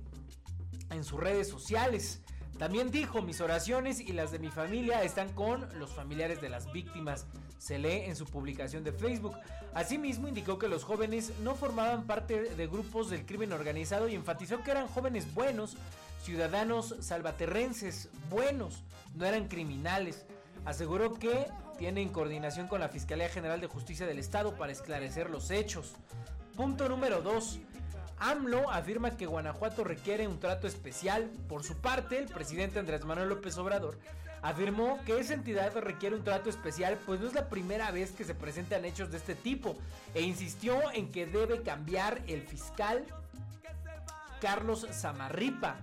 en 0.91 1.03
sus 1.03 1.19
redes 1.19 1.49
sociales. 1.49 2.21
También 2.57 2.89
dijo, 2.89 3.21
mis 3.21 3.41
oraciones 3.41 3.99
y 3.99 4.13
las 4.13 4.31
de 4.31 4.39
mi 4.39 4.49
familia 4.49 5.03
están 5.03 5.31
con 5.33 5.67
los 5.79 5.93
familiares 5.93 6.41
de 6.41 6.49
las 6.49 6.71
víctimas. 6.71 7.27
Se 7.59 7.77
lee 7.77 8.03
en 8.05 8.15
su 8.15 8.25
publicación 8.25 8.83
de 8.83 8.91
Facebook. 8.91 9.35
Asimismo 9.75 10.27
indicó 10.27 10.57
que 10.57 10.67
los 10.67 10.83
jóvenes 10.83 11.33
no 11.41 11.55
formaban 11.55 12.07
parte 12.07 12.55
de 12.55 12.67
grupos 12.67 13.11
del 13.11 13.25
crimen 13.25 13.53
organizado 13.53 14.07
y 14.07 14.15
enfatizó 14.15 14.63
que 14.63 14.71
eran 14.71 14.87
jóvenes 14.87 15.31
buenos, 15.35 15.77
ciudadanos 16.23 16.95
salvaterrenses, 16.99 18.09
buenos, 18.29 18.83
no 19.13 19.25
eran 19.25 19.47
criminales. 19.47 20.25
Aseguró 20.65 21.13
que 21.13 21.45
tienen 21.77 22.09
coordinación 22.09 22.67
con 22.67 22.79
la 22.79 22.89
Fiscalía 22.89 23.29
General 23.29 23.61
de 23.61 23.67
Justicia 23.67 24.05
del 24.05 24.19
Estado 24.19 24.55
para 24.55 24.71
esclarecer 24.71 25.29
los 25.29 25.51
hechos. 25.51 25.93
Punto 26.55 26.89
número 26.89 27.21
2. 27.21 27.59
AMLO 28.19 28.71
afirma 28.71 29.15
que 29.15 29.27
Guanajuato 29.27 29.83
requiere 29.83 30.27
un 30.27 30.39
trato 30.39 30.67
especial. 30.67 31.29
Por 31.47 31.63
su 31.63 31.77
parte, 31.77 32.17
el 32.17 32.25
presidente 32.25 32.79
Andrés 32.79 33.05
Manuel 33.05 33.29
López 33.29 33.57
Obrador 33.57 33.97
afirmó 34.41 34.99
que 35.05 35.19
esa 35.19 35.33
entidad 35.33 35.75
requiere 35.77 36.15
un 36.15 36.23
trato 36.23 36.49
especial, 36.49 36.97
pues 37.05 37.19
no 37.19 37.27
es 37.27 37.33
la 37.33 37.49
primera 37.49 37.91
vez 37.91 38.11
que 38.11 38.23
se 38.23 38.35
presentan 38.35 38.85
hechos 38.85 39.11
de 39.11 39.17
este 39.17 39.35
tipo, 39.35 39.75
e 40.13 40.21
insistió 40.21 40.79
en 40.93 41.11
que 41.11 41.25
debe 41.25 41.61
cambiar 41.61 42.21
el 42.27 42.41
fiscal 42.41 43.05
Carlos 44.41 44.87
Zamarripa. 44.91 45.77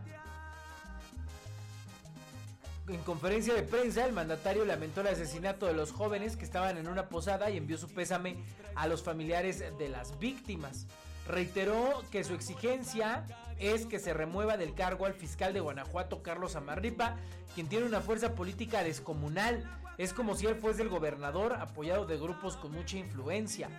En 2.87 3.01
conferencia 3.03 3.55
de 3.55 3.63
prensa, 3.63 4.05
el 4.05 4.13
mandatario 4.13 4.67
lamentó 4.67 5.01
el 5.01 5.07
asesinato 5.07 5.65
de 5.65 5.73
los 5.73 5.91
jóvenes 5.91 6.37
que 6.37 6.45
estaban 6.45 6.77
en 6.77 6.87
una 6.87 7.09
posada 7.09 7.49
y 7.49 7.57
envió 7.57 7.79
su 7.79 7.89
pésame 7.89 8.37
a 8.75 8.87
los 8.87 9.03
familiares 9.03 9.65
de 9.79 9.89
las 9.89 10.19
víctimas. 10.19 10.87
Reiteró 11.27 12.05
que 12.11 12.25
su 12.25 12.35
exigencia 12.35 13.25
es 13.59 13.87
que 13.87 13.99
se 13.99 14.13
remueva 14.13 14.59
del 14.59 14.75
cargo 14.75 15.07
al 15.07 15.15
fiscal 15.15 15.55
de 15.55 15.61
Guanajuato, 15.61 16.23
Carlos 16.23 16.57
Amarripa, 16.57 17.17
quien 17.55 17.69
tiene 17.69 17.87
una 17.87 18.03
fuerza 18.03 18.35
política 18.35 18.85
descomunal. 18.85 19.65
Es 19.97 20.13
como 20.13 20.35
si 20.35 20.45
él 20.45 20.57
fuese 20.57 20.83
el 20.83 20.91
gobernador 20.91 21.55
apoyado 21.55 22.05
de 22.05 22.19
grupos 22.19 22.57
con 22.57 22.73
mucha 22.73 22.99
influencia. 22.99 23.71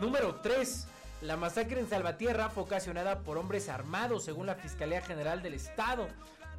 Número 0.00 0.40
3. 0.40 0.88
La 1.20 1.36
masacre 1.36 1.78
en 1.78 1.88
Salvatierra 1.88 2.50
fue 2.50 2.64
ocasionada 2.64 3.20
por 3.20 3.38
hombres 3.38 3.68
armados, 3.68 4.24
según 4.24 4.46
la 4.46 4.56
Fiscalía 4.56 5.00
General 5.00 5.40
del 5.42 5.54
Estado. 5.54 6.08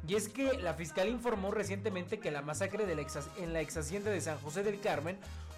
Y 0.06 0.16
es 0.16 0.28
que 0.28 0.58
la 0.58 0.74
Fiscalía 0.74 1.12
informó 1.12 1.50
recientemente 1.50 2.18
que 2.18 2.30
la 2.30 2.42
masacre 2.42 2.84
de 2.86 2.92
en 3.38 3.52
la 3.52 3.60
ex 3.60 3.76
hacienda 3.76 4.10
de 4.10 4.20
San 4.20 4.38
José 4.38 4.62
del 4.62 4.80
Carmen 4.80 5.16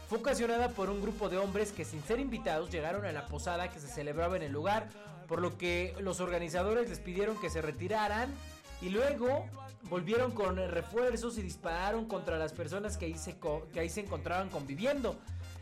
fue 0.08 0.18
ocasionada 0.18 0.68
por 0.68 0.88
un 0.88 1.02
grupo 1.02 1.28
de 1.28 1.36
hombres 1.36 1.72
que 1.72 1.84
sin 1.84 2.02
ser 2.04 2.20
invitados 2.20 2.70
llegaron 2.70 3.04
a 3.04 3.12
la 3.12 3.26
posada 3.26 3.70
que 3.70 3.80
se 3.80 3.88
celebraba 3.88 4.36
en 4.36 4.44
el 4.44 4.52
lugar, 4.52 4.88
por 5.26 5.42
lo 5.42 5.58
que 5.58 5.96
los 5.98 6.20
organizadores 6.20 6.88
les 6.88 7.00
pidieron 7.00 7.40
que 7.40 7.50
se 7.50 7.60
retiraran 7.60 8.32
y 8.80 8.90
luego 8.90 9.46
volvieron 9.90 10.30
con 10.30 10.56
refuerzos 10.56 11.38
y 11.38 11.42
dispararon 11.42 12.06
contra 12.06 12.38
las 12.38 12.52
personas 12.52 12.96
que 12.96 13.06
ahí 13.06 13.18
se, 13.18 13.36
que 13.72 13.80
ahí 13.80 13.88
se 13.88 14.00
encontraban 14.00 14.48
conviviendo, 14.48 15.16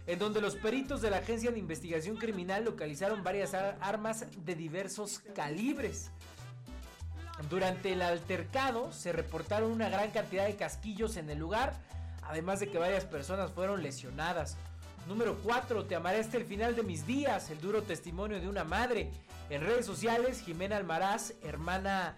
en 0.06 0.18
donde 0.18 0.42
los 0.42 0.56
peritos 0.56 1.00
de 1.00 1.08
la 1.08 1.18
Agencia 1.18 1.50
de 1.50 1.58
Investigación 1.58 2.16
Criminal 2.16 2.64
localizaron 2.64 3.22
varias 3.22 3.54
armas 3.54 4.26
de 4.44 4.54
diversos 4.54 5.20
calibres. 5.34 6.10
Durante 7.50 7.92
el 7.92 8.02
altercado 8.02 8.92
se 8.92 9.12
reportaron 9.12 9.72
una 9.72 9.88
gran 9.88 10.10
cantidad 10.10 10.46
de 10.46 10.56
casquillos 10.56 11.16
en 11.16 11.28
el 11.30 11.38
lugar, 11.38 11.74
además 12.22 12.60
de 12.60 12.68
que 12.68 12.78
varias 12.78 13.04
personas 13.04 13.50
fueron 13.50 13.82
lesionadas. 13.82 14.56
Número 15.06 15.36
4. 15.42 15.84
Te 15.84 15.96
amaré 15.96 16.20
hasta 16.20 16.38
el 16.38 16.44
final 16.44 16.74
de 16.74 16.82
mis 16.82 17.06
días. 17.06 17.50
El 17.50 17.60
duro 17.60 17.82
testimonio 17.82 18.40
de 18.40 18.48
una 18.48 18.64
madre. 18.64 19.10
En 19.50 19.60
redes 19.60 19.84
sociales, 19.84 20.40
Jimena 20.40 20.76
Almaraz, 20.76 21.34
hermana 21.42 22.16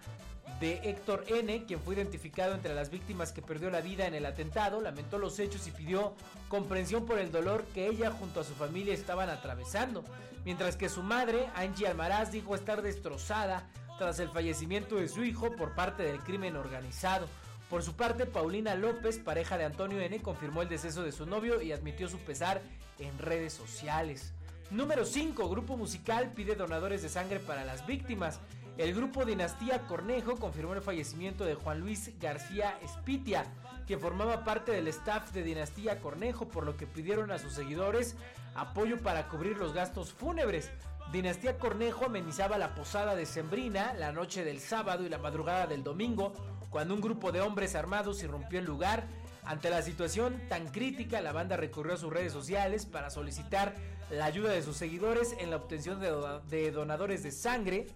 de 0.61 0.75
Héctor 0.89 1.25
N., 1.27 1.65
quien 1.65 1.81
fue 1.81 1.95
identificado 1.95 2.53
entre 2.53 2.73
las 2.73 2.89
víctimas 2.89 3.33
que 3.33 3.41
perdió 3.41 3.69
la 3.69 3.81
vida 3.81 4.07
en 4.07 4.15
el 4.15 4.25
atentado, 4.25 4.79
lamentó 4.79 5.19
los 5.19 5.37
hechos 5.39 5.67
y 5.67 5.71
pidió 5.71 6.15
comprensión 6.47 7.05
por 7.05 7.19
el 7.19 7.31
dolor 7.31 7.65
que 7.73 7.87
ella 7.87 8.11
junto 8.11 8.39
a 8.39 8.43
su 8.45 8.53
familia 8.53 8.93
estaban 8.93 9.29
atravesando. 9.29 10.05
Mientras 10.45 10.77
que 10.77 10.87
su 10.87 11.03
madre, 11.03 11.49
Angie 11.55 11.87
Almaraz, 11.87 12.31
dijo 12.31 12.55
estar 12.55 12.81
destrozada 12.81 13.67
tras 13.97 14.19
el 14.19 14.29
fallecimiento 14.29 14.95
de 14.95 15.07
su 15.07 15.23
hijo 15.23 15.55
por 15.55 15.75
parte 15.75 16.03
del 16.03 16.19
crimen 16.19 16.55
organizado. 16.55 17.27
Por 17.69 17.83
su 17.83 17.95
parte, 17.95 18.25
Paulina 18.25 18.75
López, 18.75 19.19
pareja 19.19 19.57
de 19.57 19.65
Antonio 19.65 19.99
N., 19.99 20.21
confirmó 20.21 20.61
el 20.61 20.69
deceso 20.69 21.03
de 21.03 21.11
su 21.11 21.25
novio 21.25 21.61
y 21.61 21.73
admitió 21.73 22.07
su 22.07 22.17
pesar 22.19 22.61
en 22.99 23.17
redes 23.17 23.53
sociales. 23.53 24.33
Número 24.69 25.05
5. 25.05 25.49
Grupo 25.49 25.77
musical 25.77 26.31
pide 26.33 26.55
donadores 26.55 27.01
de 27.01 27.09
sangre 27.09 27.39
para 27.39 27.65
las 27.65 27.85
víctimas. 27.85 28.39
El 28.77 28.93
grupo 28.93 29.25
Dinastía 29.25 29.87
Cornejo 29.87 30.35
confirmó 30.35 30.73
el 30.73 30.81
fallecimiento 30.81 31.45
de 31.45 31.55
Juan 31.55 31.79
Luis 31.79 32.11
García 32.19 32.77
Espitia, 32.83 33.45
que 33.87 33.97
formaba 33.97 34.43
parte 34.43 34.71
del 34.71 34.87
staff 34.89 35.31
de 35.31 35.43
Dinastía 35.43 35.99
Cornejo, 35.99 36.47
por 36.47 36.65
lo 36.65 36.77
que 36.77 36.85
pidieron 36.85 37.31
a 37.31 37.39
sus 37.39 37.53
seguidores 37.53 38.15
apoyo 38.55 38.97
para 39.01 39.27
cubrir 39.29 39.57
los 39.57 39.73
gastos 39.73 40.13
fúnebres. 40.13 40.69
Dinastía 41.11 41.57
Cornejo 41.57 42.05
amenizaba 42.05 42.57
la 42.57 42.75
posada 42.75 43.15
de 43.15 43.25
Sembrina 43.25 43.93
la 43.93 44.11
noche 44.11 44.43
del 44.43 44.59
sábado 44.59 45.05
y 45.05 45.09
la 45.09 45.17
madrugada 45.17 45.65
del 45.65 45.81
domingo, 45.81 46.33
cuando 46.69 46.93
un 46.93 46.99
grupo 46.99 47.31
de 47.31 47.39
hombres 47.39 47.75
armados 47.75 48.21
irrumpió 48.23 48.59
el 48.59 48.65
lugar. 48.65 49.07
Ante 49.45 49.69
la 49.69 49.81
situación 49.81 50.41
tan 50.49 50.67
crítica, 50.67 51.21
la 51.21 51.31
banda 51.31 51.55
recurrió 51.55 51.93
a 51.93 51.97
sus 51.97 52.11
redes 52.11 52.33
sociales 52.33 52.85
para 52.85 53.09
solicitar 53.09 53.73
la 54.09 54.25
ayuda 54.25 54.51
de 54.51 54.61
sus 54.61 54.75
seguidores 54.75 55.33
en 55.39 55.49
la 55.49 55.55
obtención 55.55 56.01
de, 56.01 56.71
donadores 56.71 57.23
de 57.23 57.31
sangre 57.31 57.87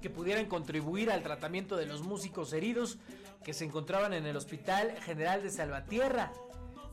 que 0.00 0.08
pudieran 0.08 0.46
contribuir 0.46 1.10
al 1.10 1.24
tratamiento 1.24 1.76
de 1.76 1.86
los 1.86 2.02
músicos 2.02 2.52
heridos 2.52 2.98
que 3.42 3.54
se 3.54 3.64
encontraban 3.64 4.12
en 4.12 4.24
el 4.24 4.36
Hospital 4.36 4.92
General 5.02 5.42
de 5.42 5.50
Salvatierra. 5.50 6.32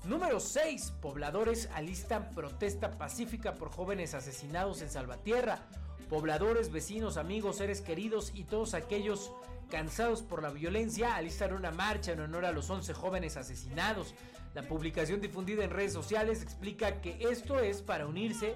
Número 0.04 0.40
6. 0.40 0.94
Pobladores 1.00 1.70
alistan 1.76 2.32
protesta 2.34 2.98
pacífica 2.98 3.54
por 3.54 3.70
jóvenes 3.70 4.16
asesinados 4.16 4.82
en 4.82 4.90
Salvatierra. 4.90 5.60
Pobladores, 6.10 6.72
vecinos, 6.72 7.18
amigos, 7.18 7.58
seres 7.58 7.82
queridos 7.82 8.32
y 8.34 8.46
todos 8.46 8.74
aquellos 8.74 9.32
cansados 9.70 10.24
por 10.24 10.42
la 10.42 10.50
violencia 10.50 11.16
alistan 11.16 11.54
una 11.54 11.70
marcha 11.72 12.14
en 12.14 12.20
honor 12.20 12.46
a 12.46 12.52
los 12.52 12.68
11 12.68 12.96
jóvenes 12.96 13.38
asesinados. 13.38 14.16
La 14.56 14.64
publicación 14.64 15.22
difundida 15.22 15.64
en 15.64 15.70
redes 15.70 15.94
sociales 15.94 16.42
explica 16.42 17.00
que 17.00 17.18
esto 17.30 17.60
es 17.60 17.84
para 17.84 18.08
unirse 18.08 18.56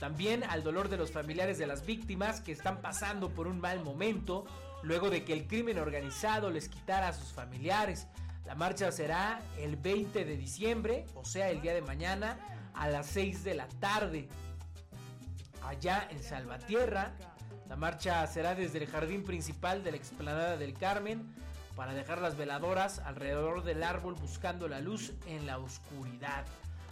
también 0.00 0.42
al 0.42 0.64
dolor 0.64 0.88
de 0.88 0.96
los 0.96 1.12
familiares 1.12 1.56
de 1.56 1.68
las 1.68 1.86
víctimas 1.86 2.40
que 2.40 2.50
están 2.50 2.82
pasando 2.82 3.30
por 3.30 3.46
un 3.46 3.60
mal 3.60 3.80
momento 3.84 4.44
luego 4.82 5.08
de 5.08 5.24
que 5.24 5.34
el 5.34 5.46
crimen 5.46 5.78
organizado 5.78 6.50
les 6.50 6.68
quitara 6.68 7.08
a 7.08 7.12
sus 7.12 7.32
familiares. 7.32 8.08
La 8.44 8.54
marcha 8.54 8.90
será 8.90 9.40
el 9.58 9.76
20 9.76 10.24
de 10.24 10.36
diciembre, 10.36 11.06
o 11.14 11.24
sea, 11.24 11.50
el 11.50 11.60
día 11.60 11.74
de 11.74 11.82
mañana, 11.82 12.38
a 12.74 12.88
las 12.88 13.06
6 13.06 13.44
de 13.44 13.54
la 13.54 13.68
tarde. 13.68 14.28
Allá 15.62 16.08
en 16.10 16.22
Salvatierra, 16.22 17.12
la 17.68 17.76
marcha 17.76 18.26
será 18.26 18.54
desde 18.54 18.78
el 18.78 18.88
jardín 18.88 19.22
principal 19.22 19.84
de 19.84 19.92
la 19.92 19.96
explanada 19.96 20.56
del 20.56 20.74
Carmen 20.74 21.32
para 21.76 21.94
dejar 21.94 22.20
las 22.20 22.36
veladoras 22.36 22.98
alrededor 23.00 23.62
del 23.62 23.82
árbol 23.82 24.14
buscando 24.14 24.68
la 24.68 24.80
luz 24.80 25.12
en 25.26 25.46
la 25.46 25.58
oscuridad. 25.58 26.44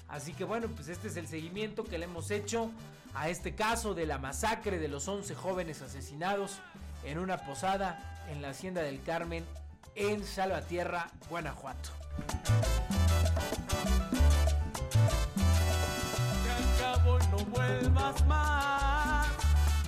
Así 0.09 0.33
que 0.33 0.45
bueno, 0.45 0.69
pues 0.69 0.89
este 0.89 1.09
es 1.09 1.17
el 1.17 1.27
seguimiento 1.27 1.85
que 1.85 1.99
le 1.99 2.05
hemos 2.05 2.31
hecho 2.31 2.71
a 3.15 3.29
este 3.29 3.55
caso 3.55 3.95
de 3.95 4.07
la 4.07 4.19
masacre 4.19 4.79
de 4.79 4.89
los 4.89 5.09
11 5.09 5.35
jóvenes 5.35 5.83
asesinados 5.83 6.61
en 7.05 7.19
una 7.19 7.39
posada 7.39 8.25
en 8.31 8.41
la 8.41 8.51
hacienda 8.51 8.83
del 8.83 9.03
Carmen 9.03 9.45
en 9.95 10.25
Salvatierra, 10.25 11.11
Guanajuato. 11.29 11.91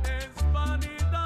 es 0.05 0.53
vanidad. 0.53 1.25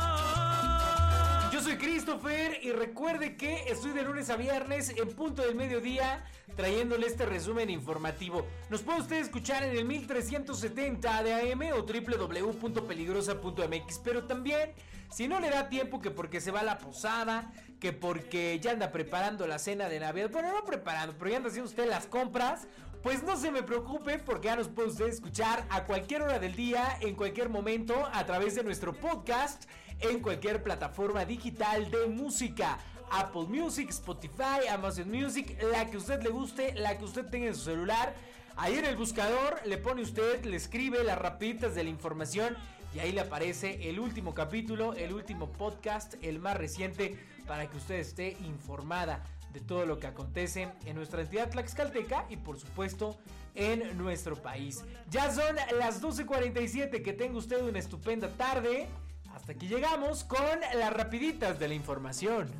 Yo 1.51 1.61
soy 1.61 1.77
Christopher 1.77 2.61
y 2.62 2.71
recuerde 2.71 3.37
que 3.37 3.69
estoy 3.69 3.91
de 3.91 4.03
lunes 4.03 4.31
a 4.31 4.37
viernes 4.37 4.91
en 4.91 5.12
punto 5.14 5.43
del 5.43 5.57
mediodía 5.57 6.25
trayéndole 6.55 7.05
este 7.07 7.27
resumen 7.27 7.69
informativo. 7.71 8.47
Nos 8.71 8.83
puede 8.83 9.01
usted 9.01 9.17
escuchar 9.17 9.64
en 9.64 9.77
el 9.77 9.85
1370 9.85 11.25
de 11.25 11.53
AM 11.53 11.62
o 11.73 11.83
www.peligrosa.mx, 11.83 13.99
pero 14.05 14.23
también 14.25 14.73
si 15.11 15.27
no 15.27 15.41
le 15.41 15.51
da 15.51 15.69
tiempo 15.69 16.01
que 16.01 16.11
porque 16.11 16.41
se 16.41 16.51
va 16.51 16.61
a 16.61 16.64
la 16.64 16.79
posada, 16.79 17.51
que 17.81 17.93
porque 17.93 18.59
ya 18.61 18.73
anda 18.73 18.91
preparando 18.91 19.47
la 19.47 19.59
cena 19.59 19.88
de 19.88 20.01
Navidad, 20.01 20.31
bueno, 20.31 20.53
no 20.53 20.64
preparando, 20.64 21.14
pero 21.19 21.31
ya 21.31 21.37
anda 21.37 21.49
haciendo 21.49 21.69
usted 21.69 21.88
las 21.88 22.07
compras, 22.07 22.67
pues 23.03 23.23
no 23.23 23.37
se 23.37 23.51
me 23.51 23.62
preocupe 23.62 24.19
porque 24.19 24.47
ya 24.47 24.57
nos 24.57 24.69
puede 24.69 24.88
usted 24.88 25.07
escuchar 25.07 25.64
a 25.71 25.85
cualquier 25.85 26.23
hora 26.23 26.38
del 26.38 26.55
día, 26.57 26.99
en 27.01 27.14
cualquier 27.14 27.49
momento, 27.49 28.09
a 28.12 28.27
través 28.27 28.55
de 28.55 28.64
nuestro 28.64 28.93
podcast, 28.93 29.64
en 30.01 30.21
cualquier 30.21 30.62
plataforma 30.62 31.25
digital 31.25 31.91
de 31.91 32.07
música. 32.07 32.79
Apple 33.11 33.47
Music, 33.49 33.88
Spotify, 33.91 34.67
Amazon 34.71 35.11
Music, 35.11 35.57
la 35.73 35.91
que 35.91 35.97
usted 35.97 36.23
le 36.23 36.29
guste, 36.29 36.75
la 36.75 36.99
que 36.99 37.05
usted 37.05 37.25
tenga 37.27 37.47
en 37.47 37.55
su 37.55 37.62
celular. 37.62 38.14
Ahí 38.57 38.77
en 38.77 38.85
el 38.85 38.97
buscador 38.97 39.61
le 39.64 39.79
pone 39.79 40.03
usted, 40.03 40.45
le 40.45 40.57
escribe 40.57 41.03
las 41.05 41.17
rapiditas 41.17 41.75
de 41.75 41.85
la 41.85 41.91
información 41.91 42.57
y 42.95 42.99
ahí 43.01 43.12
le 43.12 43.21
aparece 43.21 43.88
el 43.88 44.01
último 44.01 44.35
capítulo, 44.35 44.95
el 44.95 45.12
último 45.12 45.51
podcast, 45.53 46.14
el 46.23 46.38
más 46.38 46.57
reciente, 46.57 47.19
para 47.48 47.66
que 47.68 47.76
usted 47.78 47.96
esté 47.96 48.37
informada 48.44 49.24
de 49.52 49.61
todo 49.61 49.87
lo 49.87 49.98
que 49.98 50.06
acontece 50.06 50.70
en 50.84 50.94
nuestra 50.94 51.22
entidad 51.22 51.50
tlaxcalteca 51.50 52.26
y 52.28 52.37
por 52.37 52.61
supuesto 52.61 53.18
en 53.54 53.96
nuestro 53.96 54.37
país. 54.40 54.84
Ya 55.11 55.32
son 55.32 55.56
las 55.78 56.02
12.47, 56.02 57.02
que 57.02 57.12
tenga 57.14 57.38
usted 57.38 57.62
una 57.62 57.78
estupenda 57.78 58.28
tarde. 58.28 58.88
Hasta 59.34 59.52
aquí 59.52 59.66
llegamos 59.66 60.22
con 60.24 60.61
las 60.76 60.92
rapiditas 60.92 61.58
de 61.58 61.68
la 61.68 61.74
información. 61.74 62.50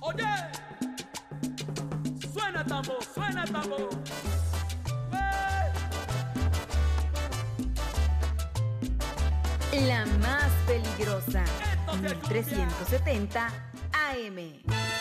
Oye, 0.00 0.24
suena 2.32 2.64
tambor, 2.64 3.04
suena 3.04 3.44
tambor. 3.44 3.90
La 9.86 10.04
más 10.04 10.50
peligrosa, 10.66 11.44
1370 12.00 13.69
AM. 13.94 14.99